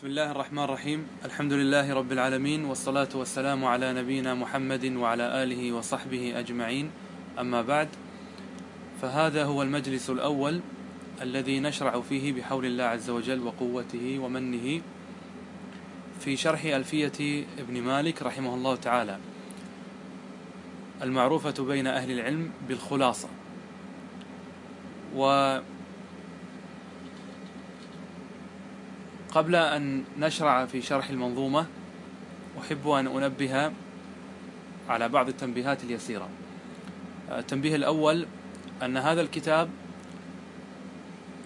بسم 0.00 0.08
الله 0.08 0.30
الرحمن 0.30 0.64
الرحيم 0.64 1.06
الحمد 1.24 1.52
لله 1.52 1.94
رب 1.94 2.12
العالمين 2.12 2.64
والصلاة 2.64 3.08
والسلام 3.14 3.64
على 3.64 3.92
نبينا 3.92 4.34
محمد 4.34 4.84
وعلى 4.96 5.42
آله 5.42 5.72
وصحبه 5.72 6.38
أجمعين 6.38 6.90
أما 7.38 7.62
بعد 7.62 7.88
فهذا 9.02 9.44
هو 9.44 9.62
المجلس 9.62 10.10
الأول 10.10 10.60
الذي 11.22 11.60
نشرع 11.60 12.00
فيه 12.00 12.32
بحول 12.32 12.66
الله 12.66 12.84
عز 12.84 13.10
وجل 13.10 13.40
وقوته 13.40 14.18
ومنه 14.18 14.80
في 16.20 16.36
شرح 16.36 16.64
ألفية 16.64 17.44
ابن 17.58 17.82
مالك 17.82 18.22
رحمه 18.22 18.54
الله 18.54 18.76
تعالى 18.76 19.18
المعروفة 21.02 21.64
بين 21.64 21.86
أهل 21.86 22.10
العلم 22.10 22.50
بالخلاصة 22.68 23.28
و 25.16 25.58
قبل 29.32 29.56
أن 29.56 30.04
نشرع 30.18 30.66
في 30.66 30.82
شرح 30.82 31.10
المنظومة 31.10 31.66
أحب 32.60 32.88
أن 32.88 33.06
أنبه 33.06 33.72
على 34.88 35.08
بعض 35.08 35.28
التنبيهات 35.28 35.84
اليسيرة. 35.84 36.28
التنبيه 37.30 37.76
الأول 37.76 38.26
أن 38.82 38.96
هذا 38.96 39.20
الكتاب 39.20 39.70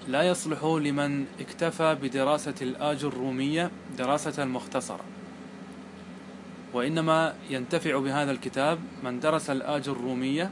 لا 0.09 0.23
يصلح 0.23 0.65
لمن 0.65 1.27
اكتفى 1.41 1.97
بدراسة 2.03 2.55
الآج 2.63 3.05
الرومية 3.05 3.71
دراسة 3.99 4.45
مختصرة 4.45 5.05
وإنما 6.73 7.35
ينتفع 7.51 7.99
بهذا 7.99 8.31
الكتاب 8.31 8.79
من 9.03 9.21
درس 9.21 9.51
الآج 9.51 9.89
الرومية 9.89 10.51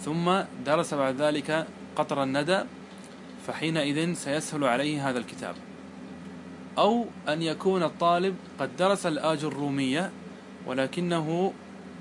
ثم 0.00 0.40
درس 0.66 0.94
بعد 0.94 1.22
ذلك 1.22 1.66
قطر 1.96 2.22
الندى 2.22 2.60
فحينئذ 3.46 4.14
سيسهل 4.14 4.64
عليه 4.64 5.10
هذا 5.10 5.18
الكتاب. 5.18 5.54
أو 6.78 7.06
أن 7.28 7.42
يكون 7.42 7.82
الطالب 7.82 8.36
قد 8.58 8.76
درس 8.76 9.06
الآج 9.06 9.44
الرومية 9.44 10.10
ولكنه 10.66 11.52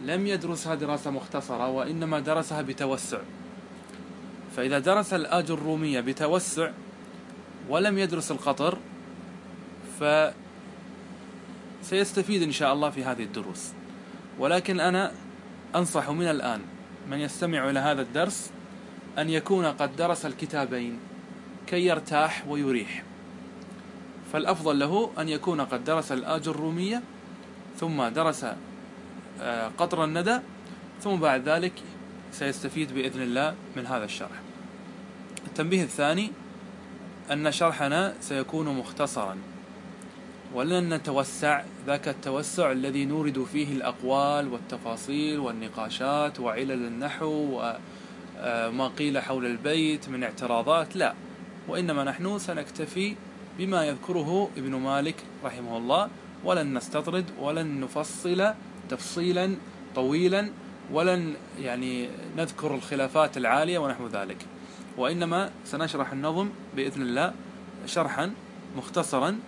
لم 0.03 0.27
يدرسها 0.27 0.75
دراسة 0.75 1.11
مختصرة 1.11 1.69
وإنما 1.69 2.19
درسها 2.19 2.61
بتوسع. 2.61 3.17
فإذا 4.55 4.79
درس 4.79 5.13
الآج 5.13 5.51
الرومية 5.51 5.99
بتوسع 5.99 6.71
ولم 7.69 7.97
يدرس 7.97 8.31
القطر 8.31 8.77
فسيستفيد 11.81 12.43
إن 12.43 12.51
شاء 12.51 12.73
الله 12.73 12.89
في 12.89 13.03
هذه 13.03 13.23
الدروس. 13.23 13.71
ولكن 14.39 14.79
أنا 14.79 15.11
أنصح 15.75 16.09
من 16.09 16.25
الآن 16.25 16.61
من 17.09 17.19
يستمع 17.19 17.69
إلى 17.69 17.79
هذا 17.79 18.01
الدرس 18.01 18.51
أن 19.17 19.29
يكون 19.29 19.65
قد 19.65 19.95
درس 19.95 20.25
الكتابين 20.25 20.99
كي 21.67 21.85
يرتاح 21.85 22.47
ويريح. 22.47 23.08
فالأفضل 24.33 24.79
له 24.79 25.11
أن 25.19 25.29
يكون 25.29 25.61
قد 25.61 25.83
درس 25.83 26.11
الآج 26.11 26.47
الرومية 26.47 27.01
ثم 27.79 28.03
درس 28.03 28.45
آه، 29.41 29.71
قطر 29.77 30.03
الندى 30.03 30.39
ثم 31.01 31.15
بعد 31.15 31.49
ذلك 31.49 31.73
سيستفيد 32.31 32.93
بإذن 32.93 33.21
الله 33.21 33.55
من 33.75 33.85
هذا 33.85 34.05
الشرح. 34.05 34.41
التنبيه 35.47 35.83
الثاني 35.83 36.31
أن 37.31 37.51
شرحنا 37.51 38.13
سيكون 38.21 38.69
مختصرا 38.69 39.37
ولن 40.53 40.93
نتوسع 40.93 41.61
ذاك 41.87 42.07
التوسع 42.07 42.71
الذي 42.71 43.05
نورد 43.05 43.43
فيه 43.43 43.73
الأقوال 43.73 44.53
والتفاصيل 44.53 45.39
والنقاشات 45.39 46.39
وعلل 46.39 46.71
النحو 46.71 47.27
وما 47.27 47.79
آه، 48.85 48.91
قيل 48.97 49.19
حول 49.19 49.45
البيت 49.45 50.09
من 50.09 50.23
اعتراضات 50.23 50.95
لا. 50.95 51.13
وإنما 51.67 52.03
نحن 52.03 52.39
سنكتفي 52.39 53.15
بما 53.59 53.85
يذكره 53.85 54.49
ابن 54.57 54.75
مالك 54.75 55.15
رحمه 55.43 55.77
الله. 55.77 56.09
ولن 56.43 56.77
نستطرد 56.77 57.25
ولن 57.39 57.79
نفصل 57.81 58.53
تفصيلا 58.89 59.55
طويلا 59.95 60.49
ولن 60.91 61.33
يعني 61.59 62.09
نذكر 62.37 62.75
الخلافات 62.75 63.37
العالية 63.37 63.79
ونحو 63.79 64.07
ذلك. 64.07 64.37
وإنما 64.97 65.51
سنشرح 65.65 66.11
النظم 66.11 66.49
بإذن 66.75 67.01
الله 67.01 67.33
شرحا 67.85 68.33
مختصرا 68.77 69.39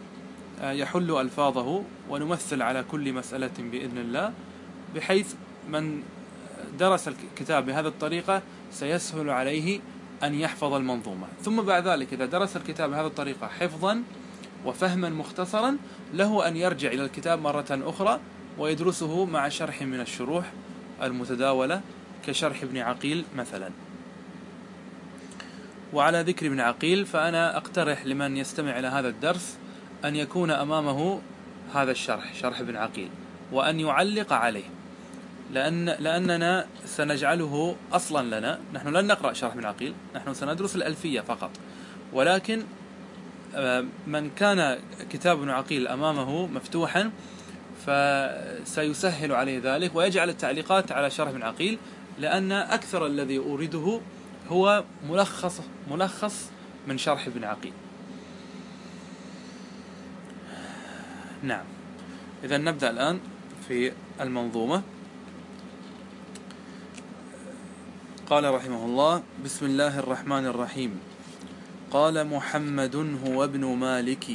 آه، 0.62 0.72
يحل 0.72 1.12
ألفاظه 1.12 1.84
ونمثل 2.09 2.62
على 2.62 2.84
كل 2.91 3.14
مسألة 3.14 3.52
بإذن 3.59 3.97
الله 3.97 4.34
بحيث 4.96 5.34
من 5.69 6.03
درس 6.80 7.08
الكتاب 7.08 7.66
بهذه 7.66 7.88
الطريقة 7.88 8.41
سيسهل 8.72 9.30
عليه 9.30 9.80
أن 10.24 10.34
يحفظ 10.34 10.74
المنظومة. 10.74 11.28
ثم 11.44 11.62
بعد 11.62 11.88
ذلك 11.88 12.14
إذا 12.14 12.26
درس 12.26 12.58
الكتاب 12.58 12.90
بهذه 12.90 13.08
الطريقة 13.08 13.48
حفظا 13.48 14.04
وفهما 14.66 15.09
مختصرا 15.09 15.78
له 16.14 16.48
أن 16.48 16.58
يرجع 16.58 16.92
إلى 16.92 17.06
الكتاب 17.06 17.42
مرة 17.42 17.66
أخرى 17.72 18.20
ويدرسه 18.58 19.26
مع 19.26 19.50
شرح 19.50 19.82
من 19.82 20.00
الشروح 20.00 20.52
المتداولة 21.04 21.82
كشرح 22.28 22.64
ابن 22.64 22.78
عقيل 22.78 23.26
مثلا. 23.36 23.70
وعلى 25.94 26.22
ذكر 26.22 26.48
ابن 26.48 26.59
عقيل 26.59 27.06
فأنا 27.06 27.58
أقترح 27.58 28.06
لمن 28.06 28.38
يستمع 28.38 28.80
إلى 28.80 28.88
هذا 28.88 29.08
الدرس 29.09 29.58
أن 30.06 30.16
يكون 30.16 30.52
أمامه 30.52 31.22
هذا 31.76 31.92
الشرح 31.92 32.34
شرح 32.34 32.59
ابن 32.59 32.76
عقيل 32.76 33.09
وأن 33.52 33.80
يعلق 33.80 34.34
عليه. 34.34 34.81
لأن 35.51 35.85
لأننا 35.85 36.66
سنجعله 36.85 37.75
أصلا 37.94 38.39
لنا. 38.39 38.59
نحن 38.73 38.88
لن 38.88 39.07
نقرأ 39.07 39.34
شرح 39.34 39.53
ابن 39.53 39.66
عقيل. 39.66 39.94
نحن 40.16 40.34
سندرس 40.34 40.75
الألفية 40.75 41.22
فقط. 41.22 41.51
ولكن 42.13 42.63
آه، 43.56 43.85
من 44.07 44.29
كان 44.29 44.79
كتاب 45.09 45.40
ابن 45.40 45.50
عقيل 45.50 45.88
أمامه 45.88 46.47
مفتوحا 46.47 47.11
فسيسهل 47.85 49.31
عليه 49.31 49.61
ذلك 49.63 49.95
ويجعل 49.95 50.29
التعليقات 50.29 50.91
على 50.91 51.09
شرح 51.09 51.29
ابن 51.29 51.44
عقيل 51.44 51.78
لأن 52.19 52.51
أكثر 52.51 53.06
الذي 53.06 53.38
أورده 53.38 54.01
هو 54.50 54.84
ملخص 55.09 55.61
ملخص 55.91 56.51
من 56.88 56.97
شرح 56.97 57.28
ابن 57.28 57.44
عقيل. 57.44 57.73
نعم. 61.44 61.66
إذا 62.44 62.57
نبدأ 62.57 62.90
الآن 62.90 63.19
في 63.67 63.91
المنظومة. 64.22 64.84
قال 68.31 68.53
رحمه 68.53 68.86
الله 68.86 69.24
بسم 69.46 69.66
الله 69.66 70.00
الرحمن 70.00 70.46
الرحيم. 70.46 71.00
قال 71.92 72.28
محمد 72.28 72.96
هو 73.28 73.44
ابن 73.44 73.66
مالك. 73.75 74.25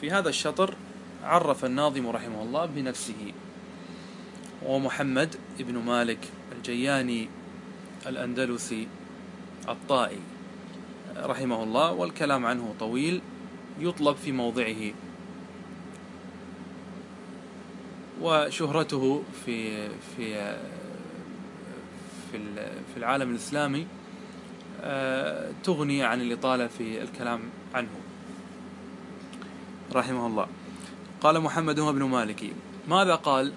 في 0.00 0.10
هذا 0.10 0.28
الشطر 0.28 0.74
عرف 1.22 1.64
الناظم 1.64 2.06
رحمه 2.06 2.42
الله 2.42 2.66
بنفسه. 2.66 3.34
ومحمد 4.62 5.36
ابن 5.60 5.74
مالك 5.78 6.18
الجياني 6.52 7.28
الأندلسي 8.06 8.88
الطائي. 9.68 10.20
رحمه 11.16 11.62
الله 11.62 11.92
والكلام 11.92 12.46
عنه 12.46 12.74
طويل 12.80 13.20
يطلب 13.80 14.16
في 14.16 14.32
موضعه. 14.32 14.94
وشهرته 18.22 19.22
في 19.44 19.88
في 20.16 20.56
في 22.32 22.38
في 22.92 22.96
العالم 22.96 23.30
الإسلامي 23.30 23.86
آه، 24.82 25.50
تغني 25.64 26.02
عن 26.04 26.20
الإطالة 26.20 26.66
في 26.66 27.02
الكلام 27.02 27.40
عنه. 27.74 27.88
رحمه 29.92 30.26
الله. 30.26 30.46
قال 31.20 31.40
محمد 31.40 31.78
ابن 31.78 32.02
مالكي 32.02 32.52
ماذا 32.88 33.14
قال؟ 33.14 33.52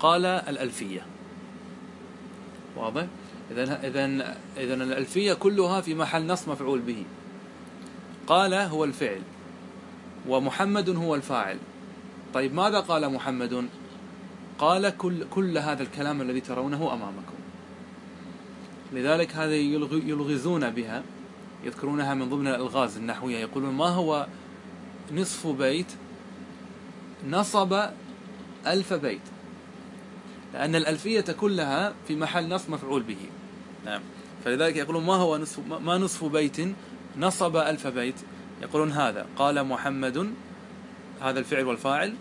قال 0.00 0.26
الألفية. 0.26 1.06
واضح؟ 2.76 3.06
إذا 3.50 3.86
إذا 3.86 4.36
إذا 4.56 4.74
الألفية 4.74 5.32
كلها 5.32 5.80
في 5.80 5.94
محل 5.94 6.26
نص 6.26 6.48
مفعول 6.48 6.78
به. 6.78 7.04
قال 8.26 8.54
هو 8.54 8.84
الفعل 8.84 9.22
ومحمد 10.28 10.88
هو 10.90 11.14
الفاعل. 11.14 11.58
طيب 12.34 12.54
ماذا 12.54 12.80
قال 12.80 13.12
محمد؟ 13.12 13.68
قال 14.58 14.96
كل 14.96 15.24
كل 15.30 15.58
هذا 15.58 15.82
الكلام 15.82 16.22
الذي 16.22 16.40
ترونه 16.40 16.92
أمامكم. 16.92 17.39
لذلك 18.92 19.36
هذا 19.36 19.54
يلغزون 19.92 20.70
بها 20.70 21.02
يذكرونها 21.64 22.14
من 22.14 22.28
ضمن 22.28 22.46
الألغاز 22.46 22.96
النحوية 22.96 23.38
يقولون 23.38 23.74
ما 23.74 23.88
هو 23.88 24.26
نصف 25.12 25.46
بيت 25.46 25.86
نصب 27.28 27.80
ألف 28.66 28.92
بيت؟ 28.92 29.20
لأن 30.54 30.74
الألفية 30.74 31.20
كلها 31.20 31.92
في 32.08 32.16
محل 32.16 32.48
نصب 32.48 32.70
مفعول 32.70 33.02
به. 33.02 33.18
نعم. 33.84 34.00
فلذلك 34.44 34.76
يقولون 34.76 35.04
ما 35.04 35.14
هو 35.14 35.38
نصف 35.38 35.60
ما 35.66 35.98
نصف 35.98 36.24
بيت 36.24 36.56
نصب 37.18 37.56
ألف 37.56 37.86
بيت؟ 37.86 38.14
يقولون 38.62 38.92
هذا. 38.92 39.26
قال 39.36 39.64
محمد 39.66 40.30
هذا 41.20 41.38
الفعل 41.38 41.64
والفاعل. 41.64 42.14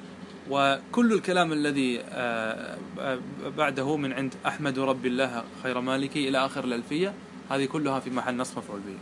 وكل 0.49 1.13
الكلام 1.13 1.53
الذي 1.53 2.01
آه، 2.01 2.77
آه، 2.99 3.19
بعده 3.57 3.97
من 3.97 4.13
عند 4.13 4.33
أحمد 4.47 4.79
رب 4.79 5.05
الله 5.05 5.43
خير 5.63 5.79
مالكي 5.81 6.29
إلى 6.29 6.45
آخر 6.45 6.63
الألفية 6.63 7.13
هذه 7.49 7.65
كلها 7.65 7.99
في 7.99 8.09
محل 8.09 8.37
نصف 8.37 8.57
مفعول 8.57 8.79
به. 8.79 8.97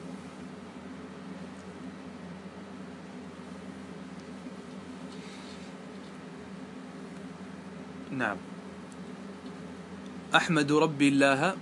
نعم. 8.18 8.38
أحمد 10.36 10.72
ربي 10.72 11.08
الله 11.08 11.56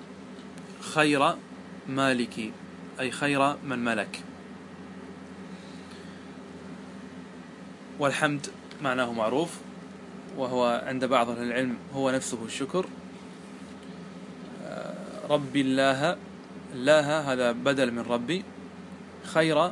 خير 0.82 1.36
مالكي 1.90 2.52
أي 3.00 3.12
خير 3.12 3.56
من 3.64 3.80
ملك. 3.86 4.24
والحمد 8.00 8.48
معناه 8.82 9.14
معروف. 9.14 9.65
وهو 10.38 10.84
عند 10.86 11.06
بعض 11.06 11.30
أهل 11.30 11.44
العلم 11.44 11.78
هو 11.96 12.12
نفسه 12.12 12.46
الشكر. 12.46 12.86
آه، 14.66 14.94
ربي 15.30 15.62
الله 15.62 16.18
الله 16.74 17.32
هذا 17.32 17.52
بدل 17.52 17.92
من 17.92 18.02
ربي. 18.02 18.44
خير 19.24 19.72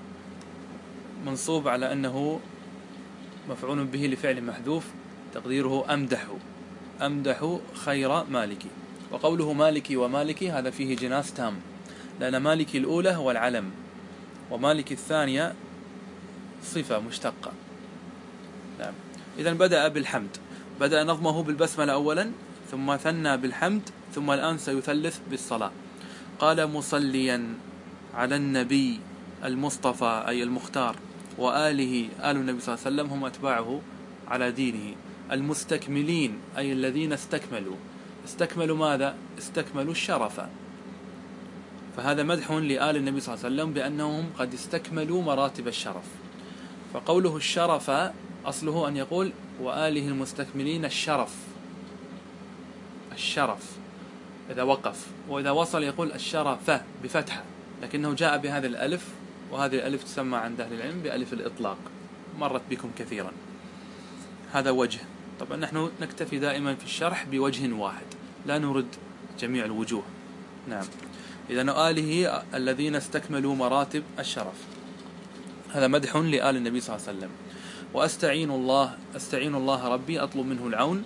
منصوب 1.25 1.67
على 1.67 1.91
أنه 1.93 2.39
مفعول 3.49 3.83
به 3.83 3.99
لفعل 3.99 4.43
محذوف 4.43 4.85
تقديره 5.33 5.93
أمدح 5.93 6.27
أمدح 7.01 7.57
خير 7.73 8.23
مالكي. 8.23 8.69
وقوله 9.11 9.53
مالكي 9.53 9.97
ومالكي 9.97 10.51
هذا 10.51 10.69
فيه 10.69 10.95
جناس 10.95 11.33
تام. 11.33 11.55
لأن 12.19 12.37
مالكي 12.37 12.77
الأولى 12.77 13.09
هو 13.09 13.31
العلم 13.31 13.71
ومالكي 14.51 14.93
الثانية 14.93 15.53
صفة 16.63 16.99
مشتقة. 16.99 17.51
نعم. 18.79 18.93
إذا 19.39 19.53
بدأ 19.53 19.87
بالحمد. 19.87 20.37
بدأ 20.79 21.03
نظمه 21.03 21.43
بالبسملة 21.43 21.93
أولا 21.93 22.31
ثم 22.71 22.95
ثنى 22.95 23.37
بالحمد 23.37 23.89
ثم 24.15 24.31
الآن 24.31 24.57
سيثلث 24.57 25.19
بالصلاة. 25.29 25.71
قال 26.39 26.67
مصليا 26.67 27.53
على 28.13 28.35
النبي 28.35 28.99
المصطفى 29.43 30.23
أي 30.27 30.43
المختار 30.43 30.95
وآله 31.37 32.09
آل 32.19 32.37
النبي 32.37 32.59
صلى 32.59 32.75
الله 32.75 32.85
عليه 32.85 32.95
وسلم 32.95 33.07
هم 33.13 33.25
أتباعه 33.25 33.81
على 34.27 34.51
دينه. 34.51 34.95
المستكملين 35.31 36.37
أي 36.57 36.71
الذين 36.71 37.13
استكملوا. 37.13 37.75
استكملوا 38.25 38.77
ماذا؟ 38.77 39.15
استكملوا 39.37 39.91
الشرف. 39.91 40.41
فهذا 41.97 42.23
مدح 42.23 42.51
لآل 42.51 42.95
النبي 42.95 43.19
صلى 43.19 43.35
الله 43.35 43.45
عليه 43.45 43.55
وسلم 43.55 43.73
بأنهم 43.73 44.29
قد 44.39 44.53
استكملوا 44.53 45.21
مراتب 45.21 45.67
الشرف. 45.67 46.05
فقوله 46.93 47.37
الشرف 47.37 47.91
أصله 48.45 48.87
أن 48.87 48.97
يقول 48.97 49.31
وآله 49.61 50.07
المستكملين 50.07 50.85
الشرف. 50.85 51.35
الشرف. 53.11 53.71
إذا 54.49 54.63
وقف. 54.63 55.07
وإذا 55.29 55.51
وصل 55.51 55.83
يقول 55.83 56.11
الشرف 56.11 56.71
بفتحة. 57.03 57.43
لكنه 57.81 58.13
جاء 58.13 58.37
بهذه 58.37 58.65
الألف 58.65 59.07
وهذه 59.51 59.75
الألف 59.75 60.03
تسمى 60.03 60.37
عند 60.37 60.61
أهل 60.61 60.73
العلم 60.73 60.99
بألف 60.99 61.33
الإطلاق. 61.33 61.77
مرت 62.39 62.61
بكم 62.69 62.91
كثيرا. 62.97 63.31
هذا 64.53 64.71
وجه. 64.71 64.99
طبعا 65.39 65.57
نحن 65.57 65.89
نكتفي 66.01 66.39
دائما 66.39 66.75
في 66.75 66.85
الشرح 66.85 67.23
بوجه 67.23 67.73
واحد. 67.73 68.05
لا 68.45 68.57
نرد 68.57 68.95
جميع 69.39 69.65
الوجوه. 69.65 70.03
نعم. 70.69 70.85
إذا 71.49 71.89
آله 71.89 72.43
الذين 72.53 72.95
استكملوا 72.95 73.55
مراتب 73.55 74.03
الشرف. 74.19 74.55
هذا 75.73 75.87
مدح 75.87 76.15
لآل 76.15 76.55
النبي 76.57 76.79
صلى 76.81 76.95
الله 76.95 77.07
عليه 77.07 77.17
وسلم. 77.17 77.29
وأستعين 77.93 78.51
الله 78.51 78.97
أستعين 79.15 79.55
الله 79.55 79.87
ربي 79.87 80.19
أطلب 80.19 80.45
منه 80.45 80.67
العون. 80.67 81.03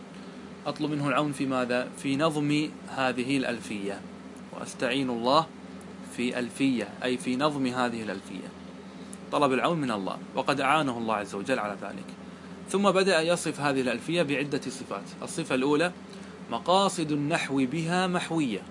أطلب 0.65 0.91
منه 0.91 1.07
العون 1.07 1.31
في 1.31 1.45
ماذا؟ 1.45 1.87
في 1.97 2.15
نظم 2.15 2.69
هذه 2.95 3.37
الألفية. 3.37 4.01
وأستعين 4.53 5.09
الله 5.09 5.47
في 6.17 6.39
ألفية 6.39 6.89
أي 7.03 7.17
في 7.17 7.35
نظم 7.35 7.65
هذه 7.65 8.03
الألفية. 8.03 8.47
طلب 9.31 9.53
العون 9.53 9.77
من 9.77 9.91
الله 9.91 10.17
وقد 10.35 10.61
أعانه 10.61 10.97
الله 10.97 11.15
عز 11.15 11.35
وجل 11.35 11.59
على 11.59 11.77
ذلك. 11.81 12.05
ثم 12.69 12.91
بدأ 12.91 13.21
يصف 13.21 13.59
هذه 13.59 13.81
الألفية 13.81 14.21
بعدة 14.21 14.61
صفات. 14.61 15.03
الصفة 15.21 15.55
الأولى 15.55 15.91
مقاصد 16.51 17.11
النحو 17.11 17.65
بها 17.65 18.07
محوية. 18.07 18.61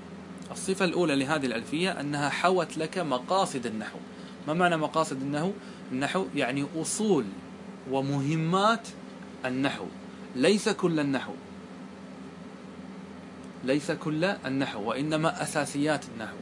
الصفة 0.50 0.84
الأولى 0.84 1.16
لهذه 1.16 1.46
الألفية 1.46 2.00
أنها 2.00 2.28
حوت 2.28 2.76
لك 2.76 2.98
مقاصد 2.98 3.66
النحو. 3.66 3.98
ما 4.48 4.54
معنى 4.54 4.76
مقاصد 4.76 5.22
النحو؟ 5.22 5.50
النحو 5.92 6.24
يعني 6.34 6.66
أصول 6.76 7.24
ومهمات 7.90 8.88
النحو. 9.44 9.84
ليس 10.36 10.68
كل 10.68 11.00
النحو. 11.00 11.32
ليس 13.64 13.90
كل 13.90 14.24
النحو 14.24 14.82
وإنما 14.82 15.42
أساسيات 15.42 16.04
النحو 16.14 16.36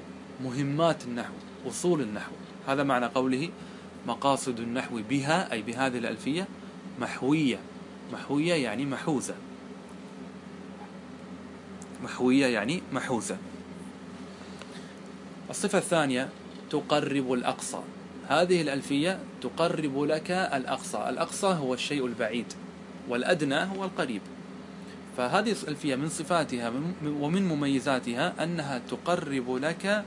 مهمات 0.44 1.05
النحو 1.05 1.32
أصول 1.69 2.00
النحو. 2.00 2.32
هذا 2.69 2.82
معنى 2.82 3.06
قوله 3.06 3.49
مقاصد 4.06 4.61
النحو 4.61 5.00
بها 5.11 5.52
أي 5.52 5.62
بهذه 5.62 5.99
الألفية 5.99 6.49
محوية. 7.00 7.58
محوية 8.12 8.55
يعني 8.55 8.87
محوزة. 8.87 9.35
محوية 12.05 12.46
يعني 12.46 12.82
محوزة. 12.93 13.37
الصفة 15.50 15.79
الثانية 15.79 16.29
تقرب 16.70 17.32
الأقصى. 17.32 17.79
هذه 18.29 18.62
الألفية 18.62 19.19
تقرب 19.43 20.03
لك 20.03 20.31
الأقصى. 20.31 21.06
الأقصى 21.09 21.47
هو 21.47 21.75
الشيء 21.75 22.06
البعيد 22.06 22.53
والأدنى 23.09 23.62
هو 23.62 23.85
القريب. 23.85 24.23
فهذه 25.17 25.55
الألفية 25.62 25.97
من 25.97 26.09
صفاتها 26.09 26.73
ومن 27.05 27.49
مميزاتها 27.49 28.44
أنها 28.44 28.81
تقرب 28.91 29.56
لك 29.56 30.05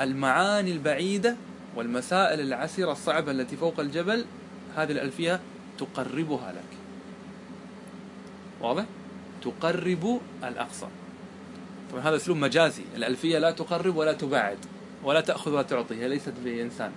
المعاني 0.00 0.72
البعيدة 0.72 1.36
والمسائل 1.76 2.40
العسيرة 2.40 2.92
الصعبة 2.92 3.30
التي 3.30 3.56
فوق 3.56 3.80
الجبل. 3.80 4.24
هذه 4.76 4.92
الألفية 4.92 5.40
تقربها 5.78 6.52
لك. 6.52 6.78
واضح؟ 8.60 8.84
تقرب 9.42 10.20
الأقصى. 10.44 10.86
طبعا 11.92 12.02
هذا 12.02 12.16
أسلوب 12.16 12.36
مجازي. 12.36 12.82
الألفية 12.96 13.38
لا 13.38 13.50
تقرب 13.50 13.96
ولا 13.96 14.12
تبعد 14.12 14.58
ولا 15.04 15.20
تأخذ 15.20 15.50
ولا 15.50 15.62
تعطي 15.62 15.94
هي 15.94 16.08
ليست 16.08 16.32
بإنسان. 16.44 16.92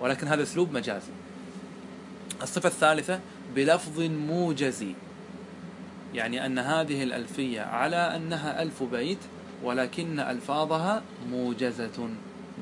ولكن 0.00 0.28
هذا 0.28 0.42
أسلوب 0.42 0.72
مجازي. 0.72 1.12
الصفة 2.42 2.68
الثالثة 2.68 3.20
بلفظ 3.54 4.00
موجز 4.00 4.84
يعني 6.14 6.46
أن 6.46 6.58
هذه 6.58 7.02
الألفية 7.02 7.60
على 7.60 7.96
أنها 7.96 8.62
ألف 8.62 8.82
بيت 8.82 9.18
ولكن 9.64 10.20
ألفاظها 10.20 11.02
موجزة 11.30 12.08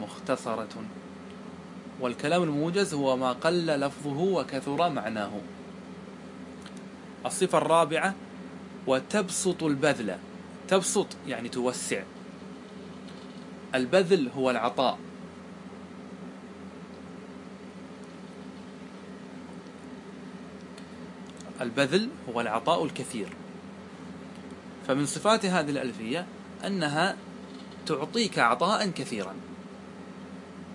مختصرة. 0.00 0.84
والكلام 2.00 2.42
الموجز 2.42 2.94
هو 2.94 3.16
ما 3.16 3.32
قل 3.32 3.66
لفظه 3.66 4.20
وكثر 4.20 4.88
معناه. 4.88 5.30
الصفة 7.26 7.58
الرابعة 7.58 8.14
وتبسط 8.86 9.62
البذل. 9.62 10.16
تبسط 10.68 11.06
يعني 11.26 11.48
توسع. 11.48 12.02
البذل 13.74 14.28
هو 14.36 14.50
العطاء. 14.50 14.98
البذل 21.60 22.08
هو 22.28 22.40
العطاء 22.40 22.84
الكثير. 22.84 23.28
فمن 24.88 25.06
صفات 25.06 25.46
هذه 25.46 25.70
الألفية 25.70 26.26
أنها 26.66 27.16
تعطيك 27.86 28.38
عطاء 28.38 28.90
كثيرا. 28.90 29.34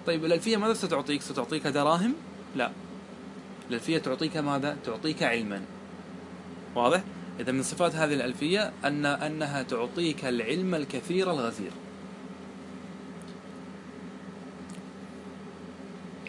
طيب 0.07 0.25
الألفية 0.25 0.57
ماذا 0.57 0.73
ستعطيك؟ 0.73 1.21
ستعطيك 1.21 1.67
دراهم؟ 1.67 2.13
لا. 2.55 2.71
الألفية 3.69 3.97
تعطيك 3.97 4.37
ماذا؟ 4.37 4.77
تعطيك 4.85 5.23
علما. 5.23 5.61
واضح؟ 6.75 7.03
إذا 7.39 7.51
من 7.51 7.63
صفات 7.63 7.95
هذه 7.95 8.13
الألفية 8.13 8.71
أن 8.85 9.05
أنها 9.05 9.63
تعطيك 9.63 10.25
العلم 10.25 10.75
الكثير 10.75 11.31
الغزير. 11.31 11.71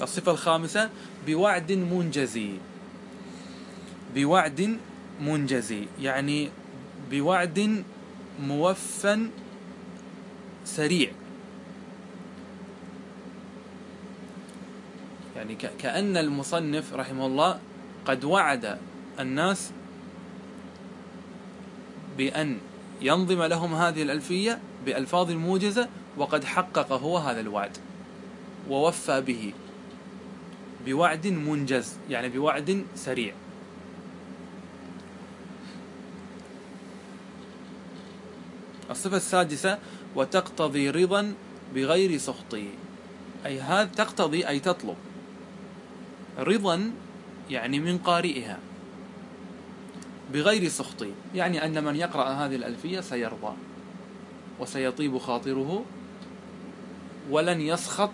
الصفة 0.02 0.33
الخامسة 0.33 0.90
بوعد 1.26 1.73
منجزي. 1.73 2.50
بوعد 4.14 4.76
منجزي 5.21 5.87
يعني 6.00 6.49
بوعد 7.11 7.85
موفى 8.43 9.26
سريع. 10.64 11.11
يعني 15.37 15.55
كأن 15.55 16.17
المصنف 16.17 16.95
رحمه 16.95 17.26
الله 17.26 17.59
قد 18.05 18.25
وعد 18.25 18.79
الناس 19.21 19.71
بأن 22.19 22.59
ينظم 23.02 23.43
لهم 23.43 23.75
هذه 23.75 24.02
الألفية 24.02 24.59
بألفاظ 24.87 25.31
موجزة 25.31 25.88
وقد 26.17 26.45
حقق 26.45 26.93
هو 26.93 27.19
هذا 27.19 27.40
الوعد 27.40 27.79
ووفى 28.69 29.21
به. 29.21 29.52
بوعد 30.87 31.26
منجز 31.26 31.97
يعني 32.11 32.29
بوعد 32.29 32.85
سريع. 32.95 33.35
الصفة 38.90 39.16
السادسة 39.16 39.78
وتقتضي 40.14 40.90
رضا 40.90 41.35
بغير 41.75 42.18
سخط. 42.18 42.54
أي 43.47 43.61
هذا 43.61 43.85
تقتضي 43.85 44.49
أي 44.49 44.61
تطلب. 44.61 44.97
رضا 46.38 46.92
يعني 47.50 47.80
من 47.80 47.99
قارئها. 47.99 48.59
بغير 50.32 50.68
سخط 50.68 51.06
يعني 51.35 51.64
أن 51.64 51.85
من 51.85 51.97
يقرأ 51.97 52.28
هذه 52.28 52.56
الألفية 52.56 53.00
سيرضى 53.00 53.54
وسيطيب 54.61 55.18
خاطره 55.18 55.85
ولن 57.30 57.61
يسخط 57.61 58.11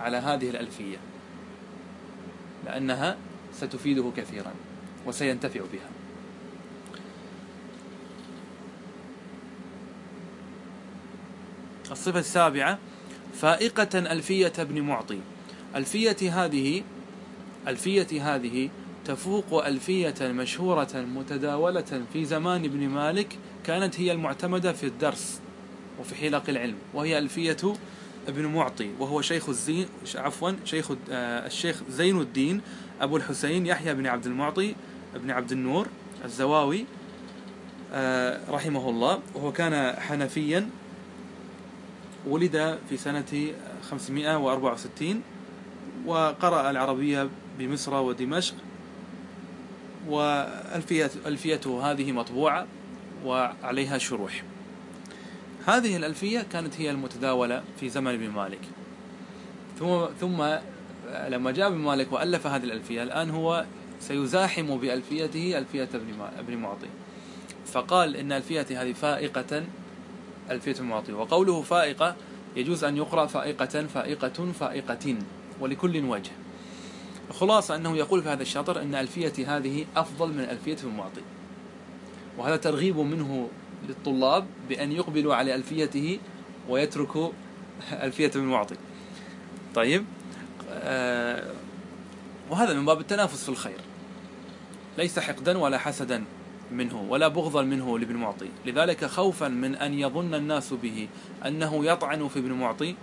على 0.00 0.16
هذه 0.16 0.50
الألفية 0.50 0.96
لأنها 2.66 3.16
ستفيده 3.54 4.12
كثيرا 4.16 4.52
وسينتفع 5.06 5.60
بها. 5.72 6.01
الصفة 11.92 12.18
السابعة 12.18 12.78
فائقة 13.34 13.98
ألفية 13.98 14.52
ابن 14.58 14.80
معطي. 14.80 15.18
ألفية 15.76 16.44
هذه 16.44 16.82
ألفية 17.68 18.34
هذه 18.34 18.70
تفوق 19.04 19.66
ألفية 19.66 20.14
مشهورة 20.20 20.88
متداولة 20.94 22.04
في 22.12 22.24
زمان 22.24 22.64
ابن 22.64 22.88
مالك 22.88 23.38
كانت 23.64 24.00
هي 24.00 24.12
المعتمدة 24.12 24.72
في 24.72 24.86
الدرس 24.86 25.40
وفي 26.00 26.14
حلق 26.14 26.42
العلم 26.48 26.76
وهي 26.94 27.18
ألفية 27.18 27.74
ابن 28.28 28.46
معطي 28.46 28.90
وهو 28.98 29.20
شيخ 29.22 29.48
الزين 29.48 29.86
عفوا 30.14 30.52
شيخ 30.64 30.90
آه، 31.10 31.46
الشيخ 31.46 31.82
زين 31.90 32.20
الدين 32.20 32.60
أبو 33.00 33.16
الحسين 33.16 33.66
يحيى 33.66 33.94
بن 33.94 34.06
عبد 34.06 34.26
المعطي 34.26 34.74
بن 35.14 35.30
عبد 35.30 35.52
النور 35.52 35.86
الزواوي 36.24 36.84
آه، 37.92 38.40
رحمه 38.50 38.90
الله 38.90 39.20
وهو 39.34 39.52
كان 39.52 40.00
حنفيا 40.00 40.70
ولد 42.26 42.78
في 42.88 42.96
سنة 42.96 43.52
564 43.90 45.22
وقرأ 46.06 46.70
العربية 46.70 47.28
بمصر 47.58 47.94
ودمشق 47.94 48.54
وألفيته 50.08 51.90
هذه 51.90 52.12
مطبوعة 52.12 52.66
وعليها 53.24 53.98
شروح. 53.98 54.42
هذه 55.66 55.96
الألفية 55.96 56.46
كانت 56.52 56.80
هي 56.80 56.90
المتداولة 56.90 57.62
في 57.80 57.88
زمن 57.88 58.14
ابن 58.14 58.28
مالك. 58.28 58.60
ثم 59.78 60.06
ثم 60.20 60.44
لما 61.28 61.50
جاء 61.50 61.68
ابن 61.68 61.78
مالك 61.78 62.12
وألف 62.12 62.46
هذه 62.46 62.64
الألفية 62.64 63.02
الآن 63.02 63.30
هو 63.30 63.64
سيزاحم 64.00 64.76
بألفيته 64.76 65.58
ألفية 65.58 65.88
ابن 66.38 66.56
معطي. 66.56 66.88
فقال 67.66 68.16
إن 68.16 68.32
ألفية 68.32 68.66
هذه 68.70 68.92
فائقة 68.92 69.62
ألفية 70.52 70.74
المعطي 70.80 71.12
وقوله 71.12 71.62
فائقة 71.62 72.16
يجوز 72.56 72.84
أن 72.84 72.96
يقرأ 72.96 73.26
فائقة 73.26 73.86
فائقة 73.86 74.52
فائقة 74.60 75.16
ولكل 75.60 76.04
وجه. 76.04 76.30
الخلاصة 77.30 77.76
أنه 77.76 77.96
يقول 77.96 78.22
في 78.22 78.28
هذا 78.28 78.42
الشطر 78.42 78.82
أن 78.82 78.94
ألفية 78.94 79.56
هذه 79.56 79.84
أفضل 79.96 80.28
من 80.28 80.40
ألفية 80.40 80.76
المعطي 80.84 81.20
وهذا 82.38 82.56
ترغيب 82.56 82.98
منه 82.98 83.48
للطلاب 83.88 84.46
بأن 84.68 84.92
يقبلوا 84.92 85.34
على 85.34 85.54
ألفيته 85.54 86.18
ويتركوا 86.68 87.30
ألفية 87.92 88.30
المعطي 88.36 88.76
طيب 89.74 90.04
آه 90.70 91.50
وهذا 92.50 92.74
من 92.74 92.84
باب 92.84 93.00
التنافس 93.00 93.42
في 93.42 93.48
الخير. 93.48 93.78
ليس 94.98 95.18
حقدا 95.18 95.58
ولا 95.58 95.78
حسدا. 95.78 96.24
منه 96.72 97.06
ولا 97.08 97.28
بغضا 97.28 97.62
منه 97.62 97.98
لابن 97.98 98.16
معطي. 98.16 98.48
لذلك 98.66 99.04
خوفا 99.04 99.48
من 99.48 99.74
أن 99.74 99.94
يظن 99.94 100.34
الناس 100.34 100.72
به 100.72 101.08
أنه 101.46 101.84
يطعن 101.84 102.28
في 102.28 102.38
ابن 102.38 102.52
معطي. 102.52 102.94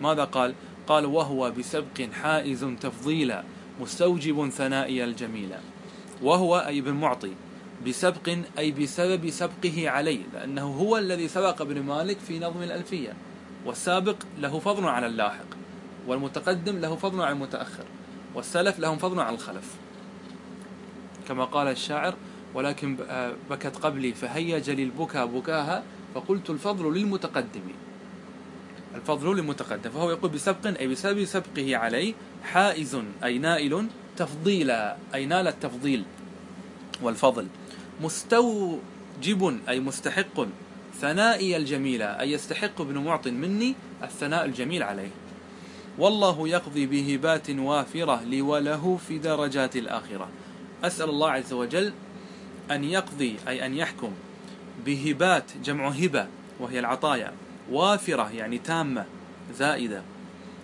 ماذا 0.00 0.24
قال؟ 0.24 0.54
قال 0.86 1.06
وهو 1.06 1.50
بسبق 1.50 2.02
حائز 2.12 2.66
تفضيلا 2.80 3.44
مستوجب 3.80 4.48
ثنائي 4.48 5.04
الجميلة 5.04 5.60
وهو 6.22 6.58
أي 6.58 6.78
ابن 6.78 6.92
معطي 6.92 7.32
بسبق 7.86 8.36
أي 8.58 8.70
بسبب 8.70 9.30
سبقه 9.30 9.90
عليه 9.90 10.20
لأنه 10.34 10.66
هو 10.66 10.98
الذي 10.98 11.28
سبق 11.28 11.62
ابن 11.62 11.82
مالك 11.82 12.18
في 12.18 12.38
نظم 12.38 12.62
الألفية. 12.62 13.12
والسابق 13.66 14.16
له 14.38 14.58
فضل 14.58 14.88
على 14.88 15.06
اللاحق 15.06 15.46
والمتقدم 16.06 16.78
له 16.78 16.96
فضل 16.96 17.22
على 17.22 17.32
المتأخر 17.32 17.84
والسلف 18.34 18.78
لهم 18.78 18.98
فضل 18.98 19.20
على 19.20 19.34
الخلف. 19.34 19.74
كما 21.28 21.44
قال 21.44 21.68
الشاعر 21.68 22.14
ولكن 22.54 22.96
آه، 23.08 23.32
بكت 23.50 23.76
قبلي 23.76 24.12
فهيج 24.12 24.70
للبكى 24.70 25.26
بكاها 25.26 25.82
فقلت 26.14 26.50
الفضل 26.50 26.94
للمتقدم 26.94 27.62
الفضل 28.94 29.36
للمتقدم 29.36 29.90
فهو 29.90 30.10
يقول 30.10 30.30
بسبق 30.30 30.66
أي 30.80 30.88
بسبب 30.88 31.24
سبقه 31.24 31.76
عليه 31.76 32.14
حائز 32.42 32.98
أي 33.24 33.38
نائل 33.38 33.86
تفضيلا 34.16 34.96
أي 35.14 35.26
نال 35.26 35.48
التفضيل 35.48 36.04
والفضل. 37.02 37.46
مستوجب 38.02 39.58
أي 39.68 39.80
مستحق. 39.80 40.46
ثنائي 41.00 41.56
الجميلة 41.56 42.04
أي 42.04 42.32
يستحق 42.32 42.80
ابن 42.80 42.98
معط 42.98 43.28
مني 43.28 43.74
الثناء 44.02 44.44
الجميل 44.44 44.82
عليه. 44.82 45.10
والله 45.98 46.48
يقضي 46.48 46.86
بهبات 46.86 47.50
وافرة 47.50 48.22
لي 48.22 48.42
وله 48.42 48.98
في 49.08 49.18
درجات 49.18 49.76
الآخرة. 49.76 50.28
أسأل 50.84 51.08
الله 51.08 51.30
عز 51.30 51.52
وجل 51.52 51.92
أن 52.70 52.84
يقضي 52.84 53.36
أي 53.48 53.66
أن 53.66 53.74
يحكم 53.74 54.10
بهبات 54.86 55.44
جمع 55.64 55.88
هبة 55.88 56.26
وهي 56.60 56.78
العطايا. 56.78 57.32
وافرة 57.70 58.30
يعني 58.32 58.58
تامة 58.58 59.04
زائدة. 59.58 60.02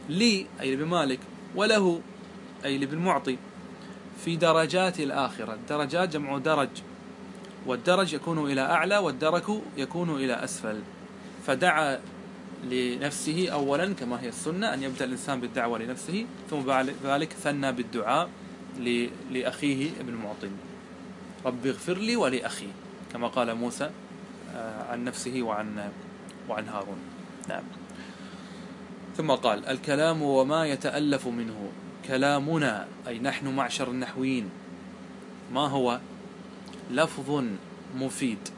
لي 0.08 0.46
أي 0.60 0.74
لابن 0.74 0.88
مالك 0.88 1.18
وله 1.54 2.00
أي 2.64 2.78
لابن 2.78 2.98
معطي 2.98 3.36
في 4.24 4.36
درجات 4.36 5.00
الآخرة. 5.00 5.54
الدرجات 5.54 6.08
جمع 6.08 6.38
درج. 6.38 6.68
والدرج 7.66 8.12
يكون 8.12 8.50
إلى 8.50 8.60
أعلى 8.60 8.98
والدرك 8.98 9.44
يكون 9.76 10.16
إلى 10.16 10.44
أسفل. 10.44 10.80
فدعا 11.46 12.00
لنفسه 12.64 13.48
أولا 13.48 13.94
كما 13.94 14.22
هي 14.22 14.28
السنة 14.28 14.74
أن 14.74 14.82
يبدأ 14.82 15.04
الإنسان 15.04 15.40
بالدعوة 15.40 15.78
لنفسه 15.78 16.26
ثم 16.50 16.60
بعد 16.60 16.94
ذلك 17.04 17.32
ثنى 17.32 17.72
بالدعاء 17.72 18.28
لأخيه 19.30 19.90
ابن 20.00 20.14
معطي 20.14 20.50
رب 21.44 21.66
اغفر 21.66 21.98
لي 21.98 22.16
ولأخي 22.16 22.68
كما 23.12 23.28
قال 23.28 23.54
موسى 23.54 23.90
آه، 24.54 24.92
عن 24.92 25.04
نفسه 25.04 25.42
وعن 25.42 25.90
وعن 26.48 26.68
هارون. 26.68 26.98
نعم. 27.48 27.62
ثم 29.16 29.30
قال 29.30 29.66
الكلام 29.66 30.22
وما 30.22 30.66
يتألف 30.66 31.26
منه. 31.26 31.68
كلامنا 32.06 32.86
أي 33.08 33.18
نحن 33.18 33.48
معشر 33.48 33.90
النحويين. 33.90 34.50
ما 35.52 35.68
هو؟ 35.68 36.00
لفظ 36.90 37.44
مفيد. 37.96 38.48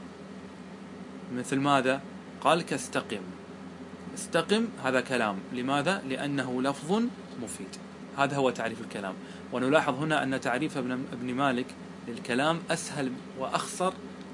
مثل 1.35 1.57
ماذا؟ 1.57 2.01
قال 2.41 2.63
كاستقم. 2.63 3.23
استقم 4.15 4.69
هذا 4.85 5.01
كلام. 5.01 5.39
لماذا؟ 5.53 6.03
لأنه 6.09 6.63
لفظ 6.63 7.03
مفيد. 7.43 7.77
هذا 8.19 8.37
هو 8.37 8.51
تعريف 8.51 8.81
الكلام. 8.81 9.15
ونلاحظ 9.53 9.95
هنا 9.95 10.23
أن 10.23 10.41
تعريف 10.41 10.77
ابن 10.79 11.35
مالك 11.35 11.67
للكلام 12.09 12.61
أسهل 12.71 13.13
وأخصر 13.39 13.93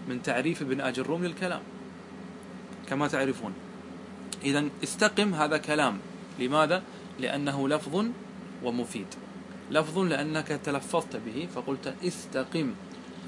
من 0.08 0.22
تعريف 0.22 0.62
ابن 0.62 0.80
أجروم 0.80 1.24
للكلام 1.24 1.60
كما 2.88 3.08
تعرفون. 3.08 3.52
إذا 4.42 4.68
استقم 4.84 5.34
هذا 5.34 5.56
كلام. 5.56 5.98
لماذا؟ 6.38 6.82
لأنه 7.20 7.68
لفظ 7.68 8.06
ومفيد. 8.64 9.06
لفظ 9.70 9.98
لأنك 9.98 10.48
تلفظت 10.48 11.16
به 11.16 11.48
فقلت 11.54 11.94
استقم. 12.04 12.74